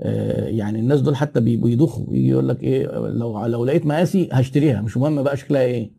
آه، 0.00 0.48
يعني 0.48 0.80
الناس 0.80 1.00
دول 1.00 1.16
حتى 1.16 1.40
يدوخوا 1.46 2.04
يجي 2.14 2.28
يقول 2.28 2.48
لك 2.48 2.62
إيه 2.62 2.86
لو 3.08 3.46
لو 3.46 3.64
لقيت 3.64 3.86
مقاسي 3.86 4.28
هشتريها. 4.32 4.80
مش 4.80 4.96
مهم 4.96 5.22
بقى 5.22 5.36
شكلها 5.36 5.62
إيه. 5.62 5.90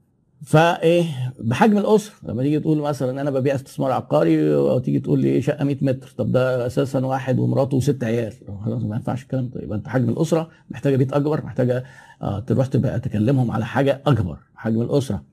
فإيه 0.44 1.04
بحجم 1.40 1.78
الأسرة. 1.78 2.14
لما 2.24 2.44
تيجي 2.44 2.60
تقول 2.60 2.78
مثلا 2.78 3.22
أنا 3.22 3.32
ببيع 3.32 3.56
استثمار 3.56 3.92
عقاري 3.92 4.56
أو 4.56 4.80
تيجي 4.80 5.00
تقول 5.00 5.20
لي 5.22 5.28
إيه 5.28 5.42
شقة 5.42 5.64
100 5.66 5.78
متر. 5.82 6.14
طب 6.18 6.32
ده 6.32 6.66
أساسا 6.66 7.06
واحد 7.06 7.40
ومراته 7.40 7.78
وست 7.78 8.04
عيال. 8.04 8.34
خلاص 8.66 8.84
ما 8.84 8.96
ينفعش 8.96 9.24
الكلام 9.24 9.50
ده. 9.56 9.62
يبقى 9.62 9.78
أنت 9.78 9.88
حجم 9.88 10.10
الأسرة 10.10 10.50
محتاجة 10.70 10.96
بيت 10.96 11.14
أكبر 11.14 11.46
محتاجة 11.46 11.84
آه 12.22 12.40
تروح 12.40 12.68
تبقى 12.68 13.00
تكلمهم 13.00 13.52
على 13.52 13.66
حاجة 13.66 14.02
أكبر. 14.08 14.38
حجم 14.56 14.82
الأسرة. 14.82 15.24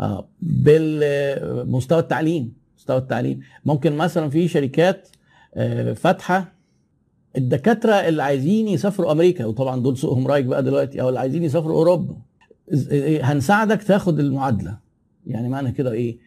آه 0.00 0.28
بالمستوى 0.42 1.98
التعليم 1.98 2.52
مستوى 2.78 2.96
التعليم. 2.96 3.40
ممكن 3.64 3.96
مثلا 3.96 4.30
في 4.30 4.48
شركات 4.48 5.08
آه 5.54 5.92
فاتحة 5.92 6.52
الدكاترة 7.36 7.92
اللي 7.94 8.22
عايزين 8.22 8.68
يسافروا 8.68 9.12
أمريكا 9.12 9.44
وطبعا 9.46 9.82
دول 9.82 9.96
سوقهم 9.98 10.26
رايق 10.26 10.44
بقى 10.46 10.62
دلوقتي 10.62 11.00
أو 11.00 11.08
اللي 11.08 11.20
عايزين 11.20 11.44
يسافروا 11.44 11.76
أوروبا. 11.76 12.16
إز- 12.70 12.90
إيه، 12.92 13.32
هنساعدك 13.32 13.82
تاخد 13.82 14.20
المعادلة. 14.20 14.78
يعني 15.26 15.48
معنى 15.48 15.72
كده 15.72 15.92
إيه؟ 15.92 16.18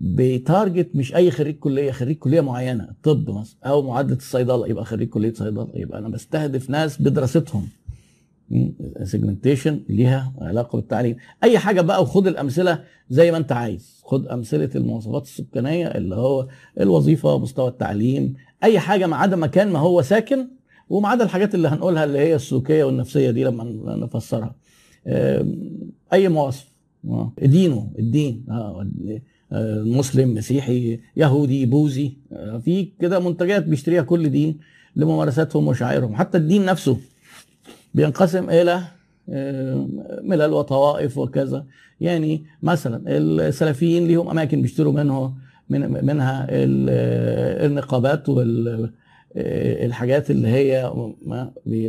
ب 0.00 0.13
target 0.13 0.88
مش 0.94 1.14
أي 1.14 1.30
خريج 1.30 1.58
كلية 1.58 1.90
خريج 1.92 2.16
كلية 2.18 2.40
معينة 2.40 2.88
طب 3.02 3.30
مثلا 3.30 3.56
أو 3.64 3.82
معادلة 3.82 4.16
الصيدلة 4.16 4.68
يبقى 4.68 4.84
خريج 4.84 5.08
كلية 5.08 5.32
صيدلة 5.32 5.68
يبقى 5.74 5.98
أنا 5.98 6.08
بستهدف 6.08 6.70
ناس 6.70 7.02
بدراستهم. 7.02 7.68
segmentation 9.04 9.80
ليها 9.88 10.32
علاقة 10.40 10.76
بالتعليم. 10.76 11.16
أي 11.44 11.58
حاجة 11.58 11.80
بقى 11.80 12.02
وخد 12.02 12.26
الأمثلة 12.26 12.82
زي 13.10 13.30
ما 13.30 13.36
أنت 13.36 13.52
عايز. 13.52 14.02
خد 14.04 14.26
أمثلة 14.26 14.70
المواصفات 14.74 15.22
السكانية 15.24 15.86
اللي 15.86 16.14
هو 16.14 16.48
الوظيفة 16.80 17.38
مستوى 17.38 17.68
التعليم 17.68 18.34
أي 18.64 18.78
حاجة 18.78 19.06
ما 19.06 19.16
عدا 19.16 19.36
مكان 19.36 19.70
ما 19.70 19.78
هو 19.78 20.02
ساكن 20.02 20.48
وما 20.88 21.08
عدا 21.08 21.24
الحاجات 21.24 21.54
اللي 21.54 21.68
هنقولها 21.68 22.04
اللي 22.04 22.18
هي 22.18 22.34
السلوكية 22.34 22.84
والنفسية 22.84 23.30
دي 23.30 23.44
لما 23.44 23.64
نفسرها. 23.96 24.54
آم، 25.06 25.70
أي 26.12 26.28
مواصف. 26.28 26.72
آه. 27.08 27.32
دينه 27.42 27.90
الدين. 27.98 28.44
آه، 28.50 28.86
آه، 29.52 29.82
مسلم 29.82 30.34
مسيحي 30.34 31.00
يهودي 31.16 31.66
بوذي. 31.66 32.18
آه، 32.32 32.58
في 32.58 32.88
كده 33.00 33.18
منتجات 33.18 33.64
بيشتريها 33.64 34.02
كل 34.02 34.28
دين 34.30 34.58
لممارساتهم 34.96 35.68
وشعائرهم. 35.68 36.14
حتى 36.14 36.38
الدين 36.38 36.64
نفسه. 36.64 36.96
بينقسم 37.96 38.50
إلى 38.50 38.80
آه، 39.30 39.88
ملل 40.22 40.52
وطوائف 40.52 41.18
وكذا. 41.18 41.66
يعني 42.00 42.44
مثلا 42.62 43.02
السلفيين 43.06 44.06
ليهم 44.06 44.28
أماكن 44.28 44.62
بيشتروا 44.62 44.92
منه 44.92 45.34
من 45.70 46.04
منها 46.04 46.46
آه، 46.50 47.66
النقابات 47.66 48.28
والحاجات 48.28 50.30
اللي 50.30 50.48
هي 50.48 50.92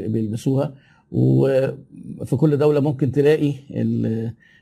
بيلبسوها. 0.07 0.73
وفي 1.11 2.35
كل 2.37 2.57
دولة 2.57 2.79
ممكن 2.79 3.11
تلاقي 3.11 3.53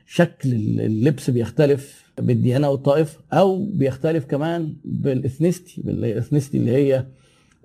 شكل 0.06 0.52
اللبس 0.80 1.30
بيختلف 1.30 2.12
بالديانة 2.18 2.70
والطائفة 2.70 3.18
أو 3.32 3.64
بيختلف 3.64 4.24
كمان 4.24 4.74
بال 4.84 5.02
ethnicity 5.02 5.82
بال 5.84 5.98
ethnicity 5.98 6.58
اللي 6.58 6.70
هي 6.70 7.06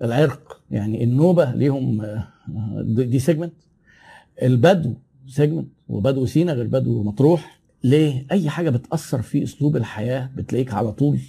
العرق. 0.01 0.61
يعني 0.71 1.03
النوبة 1.03 1.51
ليهم 1.51 2.01
آه، 2.01 2.27
دي 2.85 3.19
segment 3.19 3.53
البدو 4.41 4.93
segment 5.27 5.67
وبدو 5.89 6.25
سينا 6.25 6.53
غير 6.53 6.67
بدو 6.67 7.03
مطروح. 7.03 7.61
ليه؟ 7.83 8.25
أي 8.31 8.49
حاجة 8.49 8.69
بتأثر 8.69 9.21
في 9.21 9.43
أسلوب 9.43 9.77
الحياة 9.77 10.29
بتلاقيك 10.35 10.73
على 10.73 10.91
طول 10.91 11.19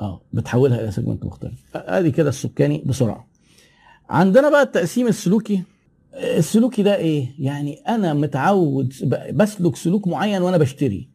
آه 0.00 0.20
بتحولها 0.32 0.80
إلى 0.80 0.90
segment 0.90 1.24
مختلف. 1.24 1.76
أدي 1.76 2.10
كده 2.10 2.28
السكاني 2.28 2.82
بسرعة. 2.86 3.28
عندنا 4.08 4.50
بقى 4.50 4.62
التقسيم 4.62 5.06
السلوكي. 5.06 5.62
السلوكي 6.14 6.82
ده 6.82 6.96
إيه؟ 6.96 7.28
يعني 7.38 7.74
أنا 7.74 8.14
متعود 8.14 8.92
بسلك 9.32 9.76
سلوك 9.76 10.08
معين 10.08 10.42
وأنا 10.42 10.56
بشتري. 10.56 11.08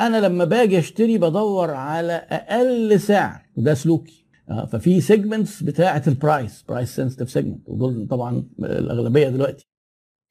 أنا 0.00 0.20
لما 0.20 0.44
باجي 0.44 0.78
أشتري 0.78 1.18
بدور 1.18 1.70
على 1.70 2.12
أقل 2.12 3.00
سعر 3.00 3.40
وده 3.56 3.74
سلوكي. 3.74 4.24
آه، 4.50 4.66
ففي 4.66 5.00
segments 5.00 5.62
بتاعة 5.62 6.02
ال 6.06 6.16
price 6.16 6.64
price 6.68 6.96
sensitive 6.96 7.30
segment 7.30 7.68
ودول 7.68 8.06
طبعا 8.10 8.44
الأغلبية 8.58 9.28
دلوقتي. 9.28 9.66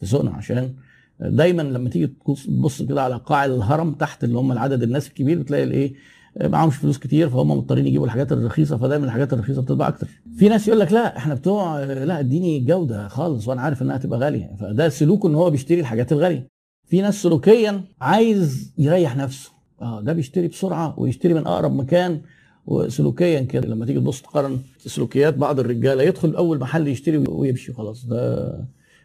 سوقنا 0.04 0.32
عشان 0.32 0.74
دايما 1.20 1.62
لما 1.62 1.90
تيجي 1.90 2.08
تبص- 2.26 2.82
كده 2.84 3.02
على 3.04 3.16
قاع 3.26 3.46
الهرم 3.46 3.94
تحت 3.94 4.24
اللي 4.24 4.38
هم 4.38 4.52
العدد 4.52 4.84
الناس 4.84 5.08
الكبير 5.08 5.40
بتلاقي 5.40 5.64
الإيه؟ 5.64 5.94
معهمش 6.42 6.76
فلوس 6.76 6.98
كتير 6.98 7.30
فهم 7.30 7.52
مضطرين 7.52 7.88
يجيبوا 7.88 8.06
الحاجات 8.06 8.32
الرخيصة 8.32 8.78
فدايما 8.78 9.06
الحاجات 9.06 9.34
الرخيصة 9.34 9.62
بتتباع 9.62 9.88
أكتر. 9.88 10.08
في 10.38 10.50
ناس 10.50 10.68
يقول 10.68 10.80
لك 10.80 10.92
لا 10.92 11.18
إحنا 11.18 11.34
بتوع 11.34 11.84
لا 11.84 12.20
اديني 12.20 12.60
جودة 12.60 13.08
خالص 13.08 13.48
وأنا 13.48 13.62
عارف 13.62 13.82
إنها 13.82 13.98
تبقى 13.98 14.20
غالية. 14.20 14.56
فده 14.60 14.90
سلوكه 14.90 15.28
إن 15.30 15.36
هو 15.36 15.50
بيشتري 15.50 15.80
الحاجات 15.80 16.12
الغالية. 16.12 16.48
في 16.86 17.02
ناس 17.02 17.22
سلوكيا 17.24 17.84
عايز 18.02 18.74
يريح 18.78 19.18
نفسه. 19.18 19.52
آه 19.82 20.02
ده 20.02 20.14
بيشتري 20.14 20.48
بسرعة 20.48 21.00
ويشتري 21.00 21.34
من 21.34 21.48
أقرب 21.48 21.76
مكان. 21.76 22.22
وسلوكيا 22.66 23.40
كده 23.42 23.68
لما 23.68 23.86
تيجي 23.86 24.00
تبص 24.00 24.22
تقارن 24.22 24.60
سلوكيات 24.78 25.34
بعض 25.38 25.60
الرجالة 25.60 26.04
يدخل 26.04 26.36
أول 26.36 26.60
محل 26.60 26.88
يشتري 26.88 27.18
ويمشي 27.30 27.74
خلاص. 27.74 28.06
ده 28.06 28.52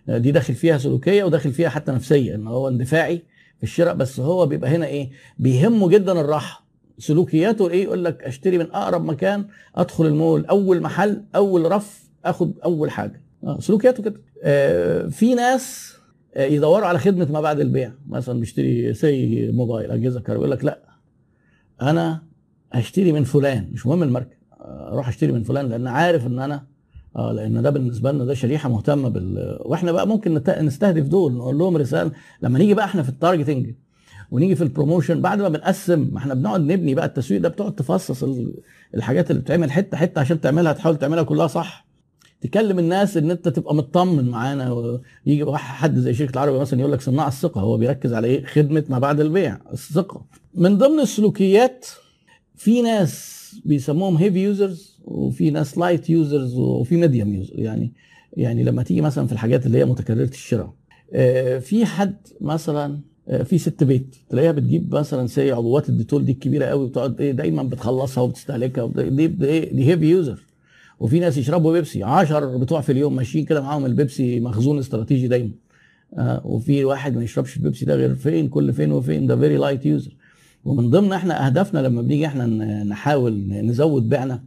دي 0.09 0.33
داخل 0.33 0.55
فيها 0.55 0.79
سلوكية 0.79 1.25
وداخل 1.25 1.53
فيها 1.53 1.69
حتى 1.69 1.93
نفسية 1.93 2.35
إن 2.35 2.47
هو 2.47 2.69
اندفاعي 2.69 3.23
في 3.57 3.63
الشراء 3.63 3.95
بس 3.95 4.21
هو 4.21 4.47
بيبقى 4.47 4.71
هنا 4.71 4.87
إيه؟ 4.87 5.11
بيهمه 5.39 5.89
جدا 5.89 6.21
الراحة. 6.21 6.67
سلوكياته 6.99 7.71
إيه؟ 7.71 7.85
يقول 7.85 8.05
لك 8.05 8.23
أشتري 8.23 8.59
من 8.59 8.71
أقرب 8.73 9.05
مكان 9.05 9.47
أدخل 9.75 10.07
المول 10.07 10.47
أول 10.47 10.81
محل 10.81 11.23
أول 11.37 11.73
رف 11.73 12.05
آخد 12.25 12.53
أول 12.65 12.91
حاجة. 12.91 13.23
آه 13.45 13.59
سلوكياته 13.61 14.03
كده. 14.03 14.21
آه 14.43 15.07
في 15.09 15.35
ناس 15.35 15.95
آه 16.35 16.45
يدوروا 16.47 16.87
على 16.87 16.99
خدمة 16.99 17.33
ما 17.33 17.41
بعد 17.41 17.61
البيع. 17.61 17.93
مثلا 18.09 18.41
بيشتري 18.41 18.95
سي 18.95 19.51
موبايل 19.53 19.91
أجهزة 19.91 20.21
كهربائية 20.21 20.47
يقول 20.47 20.51
لك 20.59 20.65
لأ 20.65 20.79
أنا 21.83 22.23
هشتري 22.73 23.13
من 23.13 23.25
فلان 23.25 23.69
مش 23.73 23.87
مهم 23.87 24.03
الماركة. 24.03 24.37
آه، 24.61 24.89
أروح 24.93 25.09
أشتري 25.09 25.33
من 25.33 25.43
فلان 25.43 25.69
لأن 25.69 25.87
عارف 25.87 26.27
إن 26.27 26.39
أنا 26.39 26.67
آه 27.17 27.33
لأن 27.33 27.63
ده 27.63 27.71
بالنسبة 27.71 28.13
لنا 28.13 28.25
ده 28.25 28.35
شريحة 28.35 28.69
مهتمة 28.69 29.09
بال 29.09 29.59
وإحنا 29.61 29.93
بقى 29.93 30.07
ممكن 30.09 30.43
نستهدف 30.49 31.05
دول 31.07 31.33
نقول 31.33 31.59
لهم 31.59 31.77
رسالة 31.77 32.11
لما 32.43 32.59
نيجي 32.59 32.75
بقى 32.75 32.85
إحنا 32.85 33.03
في 33.03 33.09
ال 33.09 33.15
targeting 33.15 33.75
ونيجي 34.31 34.55
في 34.57 34.63
ال 34.65 34.70
promotion 34.70 35.21
بعد 35.21 35.41
ما 35.43 35.49
بنقسم 35.49 36.09
ما 36.13 36.19
إحنا 36.19 36.35
بنقعد 36.35 36.61
نبني 36.61 36.95
بقى 36.95 37.07
التسويق 37.07 37.41
ده 37.41 37.49
بتقعد 37.49 37.75
تفصص 37.75 38.23
ال- 38.23 38.55
الحاجات 38.95 39.31
اللي 39.31 39.43
بتعمل 39.43 39.71
حتة 39.71 39.97
حتة 39.97 40.21
عشان 40.21 40.41
تعملها 40.41 40.73
تحاول 40.73 40.97
تعملها 40.97 41.23
كلها 41.23 41.47
صح. 41.47 41.87
تكلم 42.41 42.79
الناس 42.79 43.17
إن 43.17 43.31
أنت 43.31 43.49
تبقى 43.49 43.75
مطمن 43.75 44.29
معانا 44.31 44.71
واحد 45.27 45.75
حد 45.75 45.99
زي 45.99 46.15
شركه 46.15 46.31
العربي 46.33 46.59
مثلا 46.59 46.81
يقول 46.81 46.93
لك 46.93 47.01
صناع 47.01 47.29
الثقة 47.29 47.61
هو 47.61 47.77
بيركز 47.77 48.13
على 48.13 48.27
إيه؟ 48.29 48.45
خدمة 48.45 48.85
ما 48.89 48.99
بعد 48.99 49.21
البيع 49.21 49.59
الثقة. 49.73 50.25
من 50.55 50.79
ضمن 50.79 51.01
السلوكيات 51.01 51.87
في 52.57 52.83
ناس 52.83 53.37
بيسموهم 53.65 54.17
heavy 54.17 54.39
users 54.45 54.96
وفي 55.07 55.51
ناس 55.51 55.79
light 55.79 56.11
users 56.11 56.55
وفي 56.59 56.97
medium 56.97 57.35
user 57.35 57.59
يعني 57.59 57.93
يعني 58.33 58.65
لما 58.65 58.83
تيجي 58.83 59.01
مثلا 59.01 59.27
في 59.27 59.33
الحاجات 59.33 59.67
اللي 59.67 59.79
هي 59.79 59.85
متكررة 59.85 60.25
الشراء. 60.29 60.73
آه، 61.13 61.59
في 61.59 61.87
حد 61.87 62.17
مثلا 62.41 63.01
آه، 63.29 63.43
في 63.43 63.59
ست 63.59 63.85
بيت 63.85 64.17
تلاقيها 64.31 64.53
بتجيب 64.53 64.95
مثلا 64.95 65.27
سي 65.27 65.53
عبوات 65.53 65.89
ال 65.89 65.94
Dettol 65.94 66.25
دي 66.25 66.33
الكبيرة 66.33 66.65
قوي 66.65 66.85
وتقعد 66.85 67.21
إيه 67.21 67.33
دايما 67.33 67.63
بتخلصها 67.63 68.23
وبتستهلكها 68.23 68.83
وبت- 68.83 69.01
دي 69.01 69.27
دي, 69.27 69.61
دي 69.61 69.87
heavy 69.87 70.05
user 70.11 70.41
وفي 71.01 71.19
ناس 71.21 71.37
يشربوا 71.39 71.73
بيبسي 71.73 72.03
10 72.03 72.57
بتوع 72.59 72.81
في 72.81 72.93
اليوم 72.93 73.17
ماشيين 73.17 73.45
كده 73.45 73.61
معاهم 73.61 73.87
البيبسي 73.87 74.41
مخزون 74.41 74.79
استراتيجي 74.79 75.29
دايما. 75.29 75.51
آه 76.19 76.43
وفي 76.47 76.85
واحد 76.85 77.17
ما 77.17 77.23
يشربش 77.25 77.57
البيبسي 77.57 77.85
ده 77.85 77.95
غير 77.95 78.15
فين 78.15 78.49
كل 78.49 78.73
فين 78.73 78.93
وفين 78.93 79.27
ده 79.27 79.37
very 79.37 79.57
light 79.57 79.87
user 79.87 80.17
ومن 80.65 80.91
ضمن 80.91 81.13
إحنا 81.13 81.47
أهدافنا 81.47 81.79
لما 81.79 82.03
بنيجي 82.03 82.27
إحنا 82.27 82.47
نحاول 82.85 83.47
نزود 83.49 84.09
بيعنا 84.09 84.43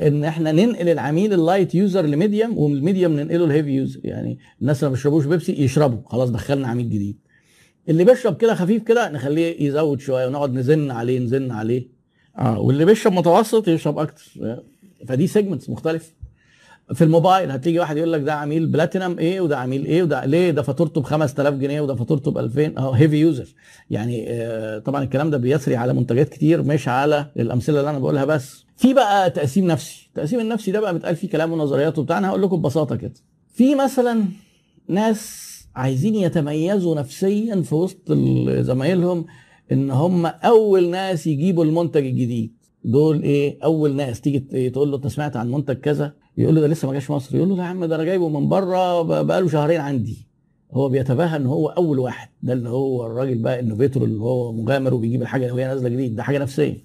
إن 0.00 0.24
إحنا 0.24 0.52
ننقل 0.52 0.88
العميل 0.88 1.32
ال 1.32 1.39
light 1.39 1.74
user 1.74 2.06
ل 2.06 2.13
medium 2.13 2.58
ومن 2.58 2.76
ال 2.76 2.81
medium 2.81 3.12
ننقله 3.12 3.44
ال 3.44 3.48
heavy 3.48 3.70
user 3.70 4.00
يعني 4.04 4.38
الناس 4.60 4.78
اللي 4.78 4.90
ما 4.90 4.94
بيشربوش 4.94 5.24
بيبسي 5.24 5.52
يشربوا. 5.52 5.98
خلاص 6.06 6.30
دخلنا 6.30 6.68
عميل 6.68 6.90
جديد. 6.90 7.16
اللي 7.88 8.04
بيشرب 8.04 8.36
كده 8.36 8.54
خفيف 8.54 8.82
كده 8.82 9.10
نخليه 9.10 9.62
يزود 9.62 10.00
شوية 10.00 10.26
ونقعد 10.26 10.54
نزن 10.54 10.90
عليه 10.90 11.18
نزن 11.18 11.50
عليه. 11.50 11.88
آه 12.38 12.60
واللي 12.60 12.84
بيشرب 12.84 13.12
متوسط 13.12 13.68
يشرب 13.68 13.98
أكتر. 13.98 14.32
فدي 15.06 15.26
segments 15.26 15.70
مختلفة. 15.70 16.12
في 16.94 17.04
الموبايل 17.04 17.50
هتيجي 17.50 17.78
واحد 17.78 17.96
يقول 17.96 18.12
لك 18.12 18.20
ده 18.20 18.34
عميل 18.34 18.66
بلاتينم 18.66 19.18
إيه 19.18 19.40
وده 19.40 19.58
عميل 19.58 19.84
إيه 19.84 20.02
وده 20.02 20.24
ليه؟ 20.24 20.50
ده 20.50 20.62
فاتورته 20.62 21.00
ب 21.00 21.04
5000 21.04 21.54
جنيه 21.54 21.80
وده 21.80 21.94
فاتورته 21.94 22.30
ب 22.30 22.38
2000 22.38 22.74
آه 22.78 22.90
heavy 22.92 23.16
user 23.16 23.54
يعني 23.90 24.24
آه 24.28 24.78
طبعا 24.78 25.02
الكلام 25.04 25.30
ده 25.30 25.38
بيسري 25.38 25.76
على 25.76 25.92
منتجات 25.94 26.28
كتير 26.28 26.62
مش 26.62 26.88
على 26.88 27.26
الأمثلة 27.38 27.78
اللي 27.80 27.90
أنا 27.90 27.98
بقولها 27.98 28.24
بس. 28.24 28.64
في 28.76 28.94
بقى 28.94 29.30
تقسيم 29.30 29.66
نفسي. 29.66 30.06
التقسيم 30.08 30.40
النفسي 30.40 30.70
ده 30.70 30.80
بقى 30.80 30.92
بيتقال 30.92 31.16
فيه 31.16 31.28
كلام 31.28 31.52
ونظريات 31.52 31.98
وبتاع. 31.98 32.18
أنا 32.18 32.28
هقول 32.28 32.42
لكم 32.42 32.56
ببساطة 32.56 32.96
كده. 32.96 33.12
في 33.54 33.74
مثلا 33.74 34.24
ناس 34.88 35.50
عايزين 35.76 36.14
يتميزوا 36.14 36.94
نفسيا 36.94 37.62
في 37.62 37.74
وسط 37.74 38.12
زمايلهم 38.60 39.26
إن 39.72 39.90
هم 39.90 40.26
أول 40.26 40.88
ناس 40.90 41.26
يجيبوا 41.26 41.64
المنتج 41.64 42.06
الجديد. 42.06 42.52
دول 42.84 43.22
إيه؟ 43.22 43.58
أول 43.64 43.96
ناس 43.96 44.20
تيجي 44.20 44.70
تقول 44.70 44.90
له 44.90 44.96
أنت 44.96 45.06
سمعت 45.06 45.36
عن 45.36 45.50
منتج 45.50 45.74
كذا؟ 45.76 46.12
يقول 46.40 46.54
له 46.54 46.60
ده 46.60 46.66
لسه 46.66 46.88
ما 46.88 46.94
جاش 46.94 47.10
مصر. 47.10 47.36
يقول 47.36 47.48
له 47.48 47.56
لا 47.56 47.62
يا 47.62 47.68
عم 47.68 47.84
ده 47.84 47.94
أنا 47.96 48.04
جايبه 48.04 48.28
من 48.28 48.48
بره 48.48 49.02
بقاله 49.22 49.48
شهرين 49.48 49.80
عندي. 49.80 50.26
هو 50.72 50.88
بيتباهى 50.88 51.36
ان 51.36 51.46
هو 51.46 51.68
أول 51.68 51.98
واحد. 51.98 52.28
ده 52.42 52.52
اللي 52.52 52.68
هو 52.68 53.06
الراجل 53.06 53.38
بقى 53.38 53.60
innovator 53.60 54.04
اللي 54.04 54.20
هو 54.22 54.52
مغامر 54.52 54.94
وبيجيب 54.94 55.22
الحاجة 55.22 55.54
وهي 55.54 55.66
نازلة 55.66 55.88
جديد. 55.88 56.16
ده 56.16 56.22
حاجة 56.22 56.38
نفسية. 56.38 56.84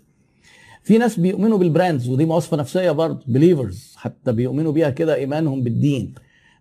في 0.83 0.97
ناس 0.97 1.19
بيؤمنوا 1.19 1.57
بال 1.57 1.70
brands 1.70 2.09
ودي 2.09 2.25
مواصفة 2.25 2.57
نفسية 2.57 2.91
برضه 2.91 3.19
believers 3.27 3.93
حتى 3.97 4.31
بيؤمنوا 4.31 4.71
بيها 4.71 4.89
كده 4.89 5.15
إيمانهم 5.15 5.63
بالدين. 5.63 6.13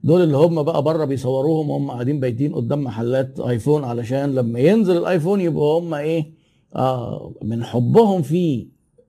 دول 0.05 0.23
اللي 0.23 0.37
هم 0.37 0.63
بقى 0.63 0.83
بره 0.83 1.05
بيصوروهم 1.05 1.71
وهم 1.71 1.91
قاعدين 1.91 2.21
بايتين 2.21 2.55
قدام 2.55 2.85
محلات 2.85 3.41
آيفون 3.41 3.85
علشان 3.85 4.35
لما 4.35 4.59
ينزل 4.61 4.97
الآيفون 4.97 5.41
يبقوا 5.41 5.81
هم 5.81 5.95
إيه؟ 5.95 6.33
آه 6.77 7.33
من 7.43 7.65
حبهم 7.65 8.23
فيه. 8.23 8.67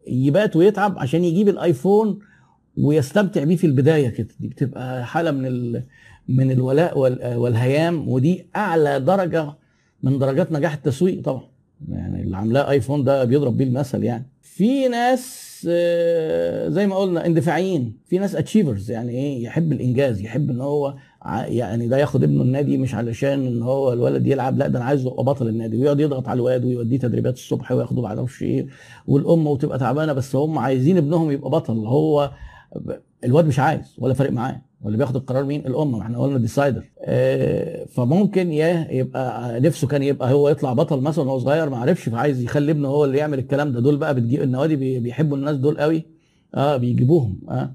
يبات 0.08 0.56
ويتعب 0.56 1.00
عشان 1.00 1.24
يجيب 1.24 1.50
الآيفون 1.50 2.20
ويستمتع 2.78 3.44
بيه 3.44 3.56
في 3.56 3.68
البداية 3.68 4.10
كده. 4.10 4.28
دي 4.40 4.48
بتبقى 4.48 5.06
حالة 5.06 5.32
من 5.32 5.46
ال 5.46 5.84
من 6.28 6.52
الولاء 6.52 7.00
والهيام 7.38 8.10
ودي 8.10 8.46
أعلى 8.56 9.00
درجة 9.00 9.54
من 10.04 10.20
درجات 10.20 10.52
نجاح 10.52 10.74
التسويق 10.74 11.22
طبعا. 11.24 11.44
يعني 11.90 12.22
اللي 12.22 12.38
عاملاه 12.38 12.70
آيفون 12.70 13.04
ده 13.04 13.24
بيضرب 13.24 13.58
بيه 13.58 13.66
المثل 13.66 14.04
يعني. 14.04 14.30
في 14.42 14.88
ناس 14.88 15.46
آه، 15.70 16.70
زي 16.70 16.88
ما 16.88 16.96
قلنا 16.96 17.26
اندفاعيين. 17.26 17.98
في 18.06 18.18
ناس 18.18 18.36
اتشيفرز 18.36 18.92
يعني 18.92 19.12
إيه؟ 19.12 19.44
يحب 19.44 19.72
الإنجاز 19.72 20.22
يحب 20.22 20.50
إن 20.50 20.62
هو 20.62 20.96
يعني 21.48 21.88
ده 21.88 21.98
ياخد 21.98 22.24
ابنه 22.24 22.42
النادي 22.42 22.78
مش 22.78 22.96
علشان 22.96 23.48
إن 23.48 23.62
هو 23.64 23.94
الولد 23.94 24.28
يلعب 24.28 24.58
لا 24.58 24.68
ده 24.68 24.78
أنا 24.78 24.86
عايزه 24.86 25.10
يبقى 25.12 25.24
بطل 25.24 25.48
النادي 25.48 25.78
ويقعد 25.78 26.00
يضغط 26.00 26.28
على 26.28 26.38
الواد 26.38 26.66
ويوديه 26.66 26.98
تدريبات 26.98 27.34
الصبح 27.34 27.72
وياخده 27.72 28.02
ما 28.02 28.08
إيه 28.42 28.68
والام 29.08 29.48
وتبقى 29.48 29.80
تعبانة 29.80 30.14
بس 30.14 30.36
هم 30.36 30.58
عايزين 30.58 30.98
ابنهم 30.98 31.32
يبقى 31.32 31.50
بطل. 31.50 31.74
هو 31.74 32.32
الواد 33.26 33.46
مش 33.48 33.60
عايز 33.60 33.96
ولا 33.98 34.14
فارق 34.14 34.32
معاه. 34.32 34.62
واللي 34.82 34.98
بياخد 34.98 35.16
القرار 35.16 35.44
مين؟ 35.44 35.60
الام 35.68 35.92
ما 35.92 36.02
إحنا 36.02 36.20
قلنا 36.20 36.38
decider 36.38 36.84
آه 37.02 37.86
فممكن 37.86 38.52
يا 38.52 38.88
يبقى 38.92 39.60
نفسه 39.60 39.88
كان 39.88 40.04
يبقى 40.04 40.34
هو 40.34 40.50
يطلع 40.50 40.74
بطل 40.74 41.02
مثلا 41.02 41.26
وهو 41.26 41.40
صغير 41.40 41.70
ما 41.70 41.78
عرفش 41.78 42.10
فعايز 42.10 42.44
يخلي 42.44 42.72
ابنه 42.72 42.88
هو 42.88 43.06
اللي 43.06 43.18
يعمل 43.18 43.40
الكلام 43.40 43.72
ده. 43.72 43.80
دول 43.80 43.98
بقى 43.98 44.16
بتجيب 44.16 44.42
النوادي 44.42 45.00
بيحبوا 45.00 45.38
الناس 45.38 45.56
دول 45.58 45.78
قوي. 45.78 46.04
آه 46.56 46.78
بيجيبوهم. 46.78 47.40
آه 47.50 47.72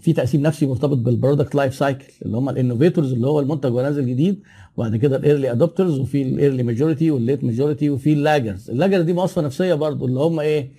في 0.00 0.12
تقسيم 0.12 0.42
نفسي 0.42 0.66
مرتبط 0.66 0.96
بال 0.96 1.09
product 1.09 1.54
life 1.54 1.74
cycle 1.74 2.04
اللي 2.22 2.36
هم 2.36 2.48
ال 2.48 2.54
innovators 2.54 3.12
اللي 3.12 3.26
هو 3.26 3.40
المنتج 3.40 3.72
ونازل 3.74 4.06
جديد 4.06 4.42
وبعد 4.76 4.96
كده 4.96 5.16
ال 5.16 5.22
early 5.22 5.52
adopters 5.52 5.98
وفي 5.98 6.22
ال 6.22 6.29
early 6.29 6.62
majority 6.62 7.10
وال 7.10 7.21
late 7.21 7.44
majority 7.44 7.90
وفي 7.90 8.12
ال 8.12 8.18
laggards 8.18 8.70
ال 8.70 8.74
laggards 8.74 9.02
دي 9.04 9.12
مواصفه 9.12 9.42
نفسية 9.42 9.74
برضو 9.74 10.06
اللي 10.06 10.20
هم 10.20 10.40
إيه؟ 10.40 10.70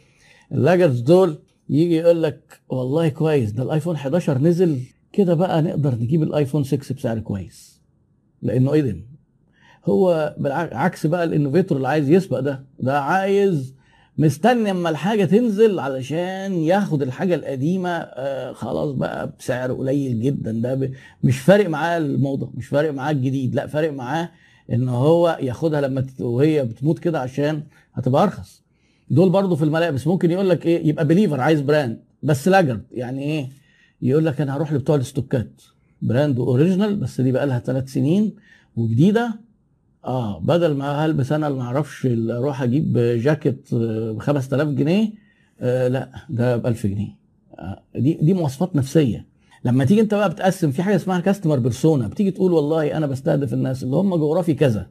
ال 0.51 0.56
laggards 0.56 0.99
دول 0.99 1.37
يجي 1.69 1.95
يقول 1.95 2.23
لك 2.23 2.59
والله 2.69 3.09
كويس 3.09 3.51
ده 3.51 3.63
الآيفون 3.63 3.95
11 3.95 4.37
نزل 4.37 4.79
كده 5.13 5.33
بقى 5.33 5.61
نقدر 5.61 5.95
نجيب 5.95 6.23
الآيفون 6.23 6.63
6 6.63 6.95
بسعر 6.95 7.19
كويس. 7.19 7.81
لأنه 8.41 8.71
قدم 8.71 9.01
هو 9.85 10.35
بالعكس 10.37 11.05
بقى 11.07 11.23
ال 11.23 11.29
innovator 11.29 11.77
اللي 11.77 11.87
عايز 11.87 12.09
يسبق 12.09 12.39
ده 12.39 12.65
ده 12.79 12.99
عايز 13.01 13.75
مستني 14.17 14.71
أما 14.71 14.89
الحاجة 14.89 15.25
تنزل 15.25 15.79
علشان 15.79 16.53
ياخد 16.53 17.01
الحاجة 17.01 17.35
القديمة 17.35 17.89
آه 17.89 18.51
خلاص 18.53 18.91
بقى 18.91 19.33
بسعر 19.39 19.73
قليل 19.73 20.21
جدا. 20.21 20.51
ده 20.51 20.91
مش 21.23 21.39
فارق 21.39 21.69
معاه 21.69 21.97
الموضة 21.97 22.51
مش 22.55 22.67
فارق 22.67 22.91
معاه 22.93 23.11
الجديد 23.11 23.55
لا 23.55 23.67
فارق 23.67 23.93
معاه 23.93 24.29
إن 24.73 24.89
هو 24.89 25.37
ياخدها 25.41 25.81
لما 25.81 26.05
وهي 26.19 26.65
بتموت 26.65 26.99
كده 26.99 27.19
عشان 27.19 27.63
هتبقى 27.93 28.23
أرخص. 28.23 28.62
دول 29.09 29.29
برضو 29.29 29.55
في 29.55 29.63
الملابس 29.63 30.07
ممكن 30.07 30.31
يقول 30.31 30.49
لك 30.49 30.65
إيه 30.65 30.87
يبقى 30.87 31.07
بليفر 31.07 31.41
عايز 31.41 31.61
brand 31.61 31.99
بس 32.23 32.47
laggard 32.47 32.83
يعني 32.91 33.23
إيه؟ 33.23 33.49
يقول 34.01 34.25
لك 34.25 34.41
أنا 34.41 34.55
هروح 34.55 34.73
لبتوع 34.73 34.95
الاستوكات. 34.95 35.61
brand 36.01 36.39
original 36.39 36.95
بس 36.95 37.21
دي 37.21 37.31
بقى 37.31 37.47
لها 37.47 37.59
ثلاث 37.59 37.89
سنين 37.89 38.33
وجديدة. 38.75 39.39
آه 40.05 40.39
بدل 40.39 40.73
ما 40.73 41.05
هلبس 41.05 41.31
أنا 41.31 41.47
اللي 41.47 41.57
ما 41.59 41.63
أعرفش 41.65 42.05
أروح 42.29 42.61
أجيب 42.61 42.97
جاكيت 42.97 43.75
ب 43.75 44.19
5000 44.19 44.67
جنيه 44.67 45.11
آه 45.59 45.87
لا 45.87 46.09
ده 46.29 46.57
ب 46.57 46.67
1000 46.67 46.87
جنيه. 46.87 47.15
آه 47.59 47.81
دي 47.95 48.13
دي 48.21 48.33
مواصفات 48.33 48.75
نفسية. 48.75 49.25
لما 49.65 49.85
تيجي 49.85 50.01
أنت 50.01 50.13
بقى 50.13 50.29
بتقسم 50.29 50.71
في 50.71 50.83
حاجة 50.83 50.95
اسمها 50.95 51.19
كاستمر 51.19 51.59
بيرسونا 51.59 52.07
بتيجي 52.07 52.31
تقول 52.31 52.53
والله 52.53 52.97
أنا 52.97 53.07
بستهدف 53.07 53.53
الناس 53.53 53.83
اللي 53.83 53.95
هم 53.95 54.15
جغرافي 54.15 54.53
كذا. 54.53 54.87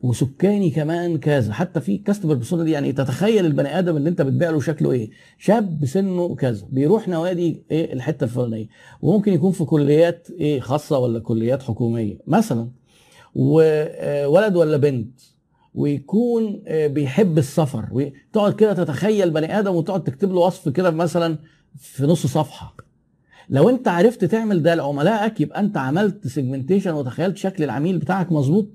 وسكاني 0.00 0.70
كمان 0.70 1.18
كذا. 1.18 1.52
حتى 1.52 1.80
في 1.80 1.98
كاستمر 1.98 2.34
بيرسونا 2.34 2.64
دي 2.64 2.70
يعني 2.70 2.92
تتخيل 2.92 3.46
البني 3.46 3.78
آدم 3.78 3.96
اللي 3.96 4.08
انت 4.08 4.22
بتبيع 4.22 4.50
له 4.50 4.60
شكله 4.60 4.92
إيه. 4.92 5.10
شاب 5.38 5.84
سنه 5.84 6.34
كذا. 6.34 6.66
بيروح 6.70 7.08
نوادي 7.08 7.64
إيه 7.70 7.92
الحتة 7.92 8.24
الفلانية. 8.24 8.66
وممكن 9.02 9.32
يكون 9.32 9.52
في 9.52 9.64
كليات 9.64 10.28
إيه 10.30 10.60
خاصة 10.60 10.98
ولا 10.98 11.20
كليات 11.20 11.62
حكومية 11.62 12.18
مثلا. 12.26 12.68
وولد 13.34 14.56
ولا 14.56 14.76
بنت. 14.76 15.20
ويكون 15.74 16.62
بيحب 16.68 17.38
السفر. 17.38 17.88
وتقعد 17.92 18.52
كده 18.52 18.72
تتخيل 18.72 19.30
بني 19.30 19.58
آدم 19.58 19.74
وتقعد 19.74 20.04
تكتب 20.04 20.32
له 20.32 20.40
وصف 20.40 20.68
كده 20.68 20.90
مثلا 20.90 21.38
في 21.78 22.06
نص 22.06 22.26
صفحة. 22.26 22.76
لو 23.48 23.68
انت 23.68 23.88
عرفت 23.88 24.24
تعمل 24.24 24.62
ده 24.62 24.74
لعملائك 24.74 25.40
يبقى 25.40 25.60
انت 25.60 25.76
عملت 25.76 26.26
segmentation 26.26 26.94
وتخيلت 26.94 27.36
شكل 27.36 27.64
العميل 27.64 27.98
بتاعك 27.98 28.32
مظبوط. 28.32 28.68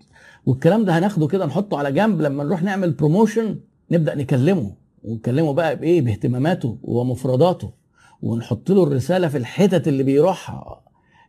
والكلام 0.46 0.86
ده 0.86 0.98
هناخده 0.98 1.28
كده 1.28 1.46
نحطه 1.46 1.78
على 1.78 1.92
جنب 1.92 2.22
لما 2.22 2.44
نروح 2.44 2.64
نعمل 2.64 2.92
promotion 2.92 3.60
نبدأ 3.92 4.16
نكلمه. 4.16 4.74
ونكلمه 5.04 5.54
بقى 5.54 5.76
بإيه؟ 5.76 6.02
باهتماماته 6.02 6.78
ومفرداته. 6.84 7.72
ونحط 8.22 8.72
له 8.72 8.84
الرسالة 8.84 9.28
في 9.28 9.38
الحتت 9.38 9.88
اللي 9.88 10.04
بيروحها. 10.04 10.82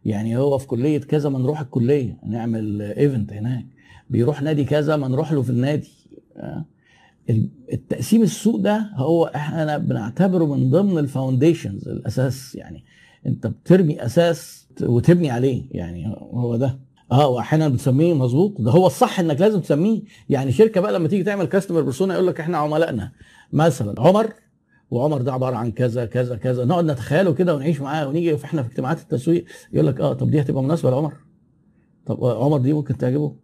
يعني 0.04 0.36
هو 0.36 0.58
في 0.58 0.66
كلية 0.66 0.98
كذا 1.00 1.28
ما 1.28 1.38
نروح 1.38 1.60
الكلية 1.60 2.18
نعمل 2.26 2.82
event 2.82 3.32
هناك. 3.32 3.66
بيروح 4.10 4.42
نادي 4.42 4.64
كذا 4.64 4.96
ما 4.96 5.08
نروح 5.08 5.32
له 5.32 5.42
في 5.42 5.50
النادي. 5.50 5.90
التقسيم 7.72 8.22
السوق 8.22 8.60
ده 8.60 8.90
هو 8.94 9.24
إحنا 9.24 9.78
بنعتبره 9.78 10.44
من 10.44 10.70
ضمن 10.70 10.98
ال 10.98 11.06
foundations 11.06 11.88
الأساس 11.88 12.54
يعني. 12.54 12.84
أنت 13.26 13.46
بترمي 13.46 14.04
أساس 14.04 14.68
وتبني 14.82 15.30
عليه 15.30 15.62
يعني 15.70 16.06
هو 16.32 16.56
ده. 16.56 16.78
آه 17.12 17.28
واحيانا 17.28 17.68
بتسميه 17.68 18.14
مظبوط. 18.14 18.60
ده 18.60 18.70
هو 18.70 18.86
الصح 18.86 19.20
انك 19.20 19.40
لازم 19.40 19.60
تسميه. 19.60 20.02
يعني 20.28 20.52
شركة 20.52 20.80
بقى 20.80 20.92
لما 20.92 21.08
تيجي 21.08 21.24
تعمل 21.24 21.44
customer 21.44 21.80
persona 21.80 22.14
يقول 22.14 22.26
لك 22.26 22.40
إحنا 22.40 22.58
عملائنا. 22.58 23.12
مثلا 23.52 24.00
عمر 24.00 24.32
وعمر 24.90 25.22
ده 25.22 25.32
عبارة 25.32 25.56
عن 25.56 25.72
كذا 25.72 26.04
كذا 26.04 26.36
كذا. 26.36 26.64
نقعد 26.64 26.84
نتخيله 26.84 27.34
كده 27.34 27.54
ونعيش 27.54 27.80
معاه 27.80 28.08
ونيجي 28.08 28.36
في 28.36 28.44
إحنا 28.44 28.62
في 28.62 28.68
اجتماعات 28.68 29.00
التسويق 29.00 29.44
يقول 29.72 29.86
لك 29.86 30.00
آه 30.00 30.12
طب 30.12 30.30
دي 30.30 30.40
هتبقى 30.40 30.62
مناسبة 30.62 30.90
لعمر. 30.90 31.12
طب 32.06 32.24
عمر 32.24 32.58
دي 32.58 32.72
ممكن 32.72 32.96
تعجبه. 32.96 33.36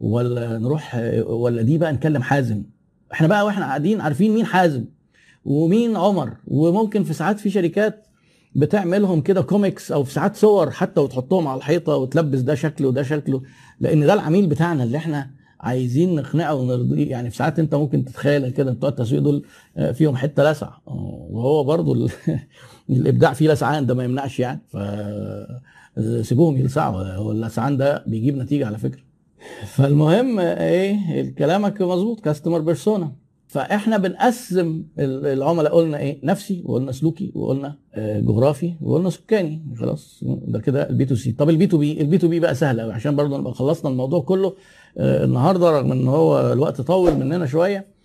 ولا 0.00 0.58
نروح 0.58 1.00
ولا 1.26 1.62
دي 1.62 1.78
بقى 1.78 1.92
نكلم 1.92 2.22
حازم. 2.22 2.62
إحنا 3.12 3.26
بقى 3.26 3.44
وإحنا 3.46 3.64
قاعدين 3.64 4.00
عارفين 4.00 4.34
مين 4.34 4.46
حازم 4.46 4.84
ومين 5.44 5.96
عمر. 5.96 6.36
وممكن 6.46 7.04
في 7.04 7.12
ساعات 7.12 7.40
في 7.40 7.50
شركات 7.50 8.07
بتعملهم 8.58 9.20
كده 9.20 9.42
كوميكس 9.42 9.92
أو 9.92 10.04
في 10.04 10.12
ساعات 10.12 10.36
صور 10.36 10.70
حتى 10.70 11.00
وتحطهم 11.00 11.48
على 11.48 11.58
الحيطة 11.58 11.96
وتلبس 11.96 12.38
ده 12.40 12.54
شكله 12.54 12.88
وده 12.88 13.02
شكله 13.02 13.42
لأن 13.80 14.06
ده 14.06 14.14
العميل 14.14 14.46
بتاعنا 14.46 14.84
اللي 14.84 14.98
إحنا 14.98 15.30
عايزين 15.60 16.14
نقنعه 16.14 16.54
ونرضيه 16.54 17.10
يعني 17.10 17.30
في 17.30 17.36
ساعات 17.36 17.58
أنت 17.58 17.74
ممكن 17.74 18.04
تتخيل 18.04 18.50
كده 18.50 18.72
بتوع 18.72 18.88
التسويق 18.88 19.22
دول 19.22 19.44
آه، 19.76 19.92
فيهم 19.92 20.16
حتة 20.16 20.50
لسع 20.50 20.70
وهو 20.86 21.64
برضو 21.64 21.94
ال... 21.94 22.10
الإبداع 22.90 23.32
فيه 23.32 23.52
لسعان 23.52 23.86
ده 23.86 23.94
ما 23.94 24.04
يمنعش 24.04 24.40
يعني. 24.40 24.60
ف 24.68 24.76
سيبوهم 26.22 26.56
يلسعوا 26.56 27.02
هو 27.02 27.32
اللسعان 27.32 27.76
ده 27.76 28.04
بيجيب 28.06 28.36
نتيجة 28.36 28.66
على 28.66 28.78
فكرة. 28.78 29.02
فالمهم 29.66 30.38
إيه 30.38 31.34
كلامك 31.34 31.82
مظبوط 31.82 32.20
customer 32.20 32.58
persona 32.58 33.12
فاحنا 33.48 33.96
بنقسم 33.96 34.84
العملاء 34.98 35.74
قلنا 35.74 35.98
إيه 35.98 36.20
نفسي 36.24 36.62
وقلنا 36.66 36.92
سلوكي 36.92 37.32
وقلنا 37.34 37.74
آه، 37.94 38.20
جغرافي 38.20 38.74
وقلنا 38.80 39.10
سكاني. 39.10 39.62
خلاص 39.80 40.24
ده 40.24 40.58
كده 40.60 40.88
ال 40.90 41.04
B2C 41.04 41.32
طب 41.32 41.50
البي 41.50 41.66
تو 41.66 41.78
بي 41.78 42.00
البي 42.00 42.18
تو 42.18 42.28
بي 42.28 42.40
بقى 42.40 42.54
سهل 42.54 42.80
قوي 42.80 42.92
عشان 42.92 43.16
برضه 43.16 43.38
نبقى 43.38 43.54
خلصنا 43.54 43.90
الموضوع 43.90 44.20
كله. 44.20 44.54
آه، 44.98 45.24
النهارده 45.24 45.70
رغم 45.70 45.92
إن 45.92 46.08
هو 46.08 46.52
الوقت 46.52 46.80
طول 46.80 47.14
مننا 47.14 47.46
شوية 47.46 47.97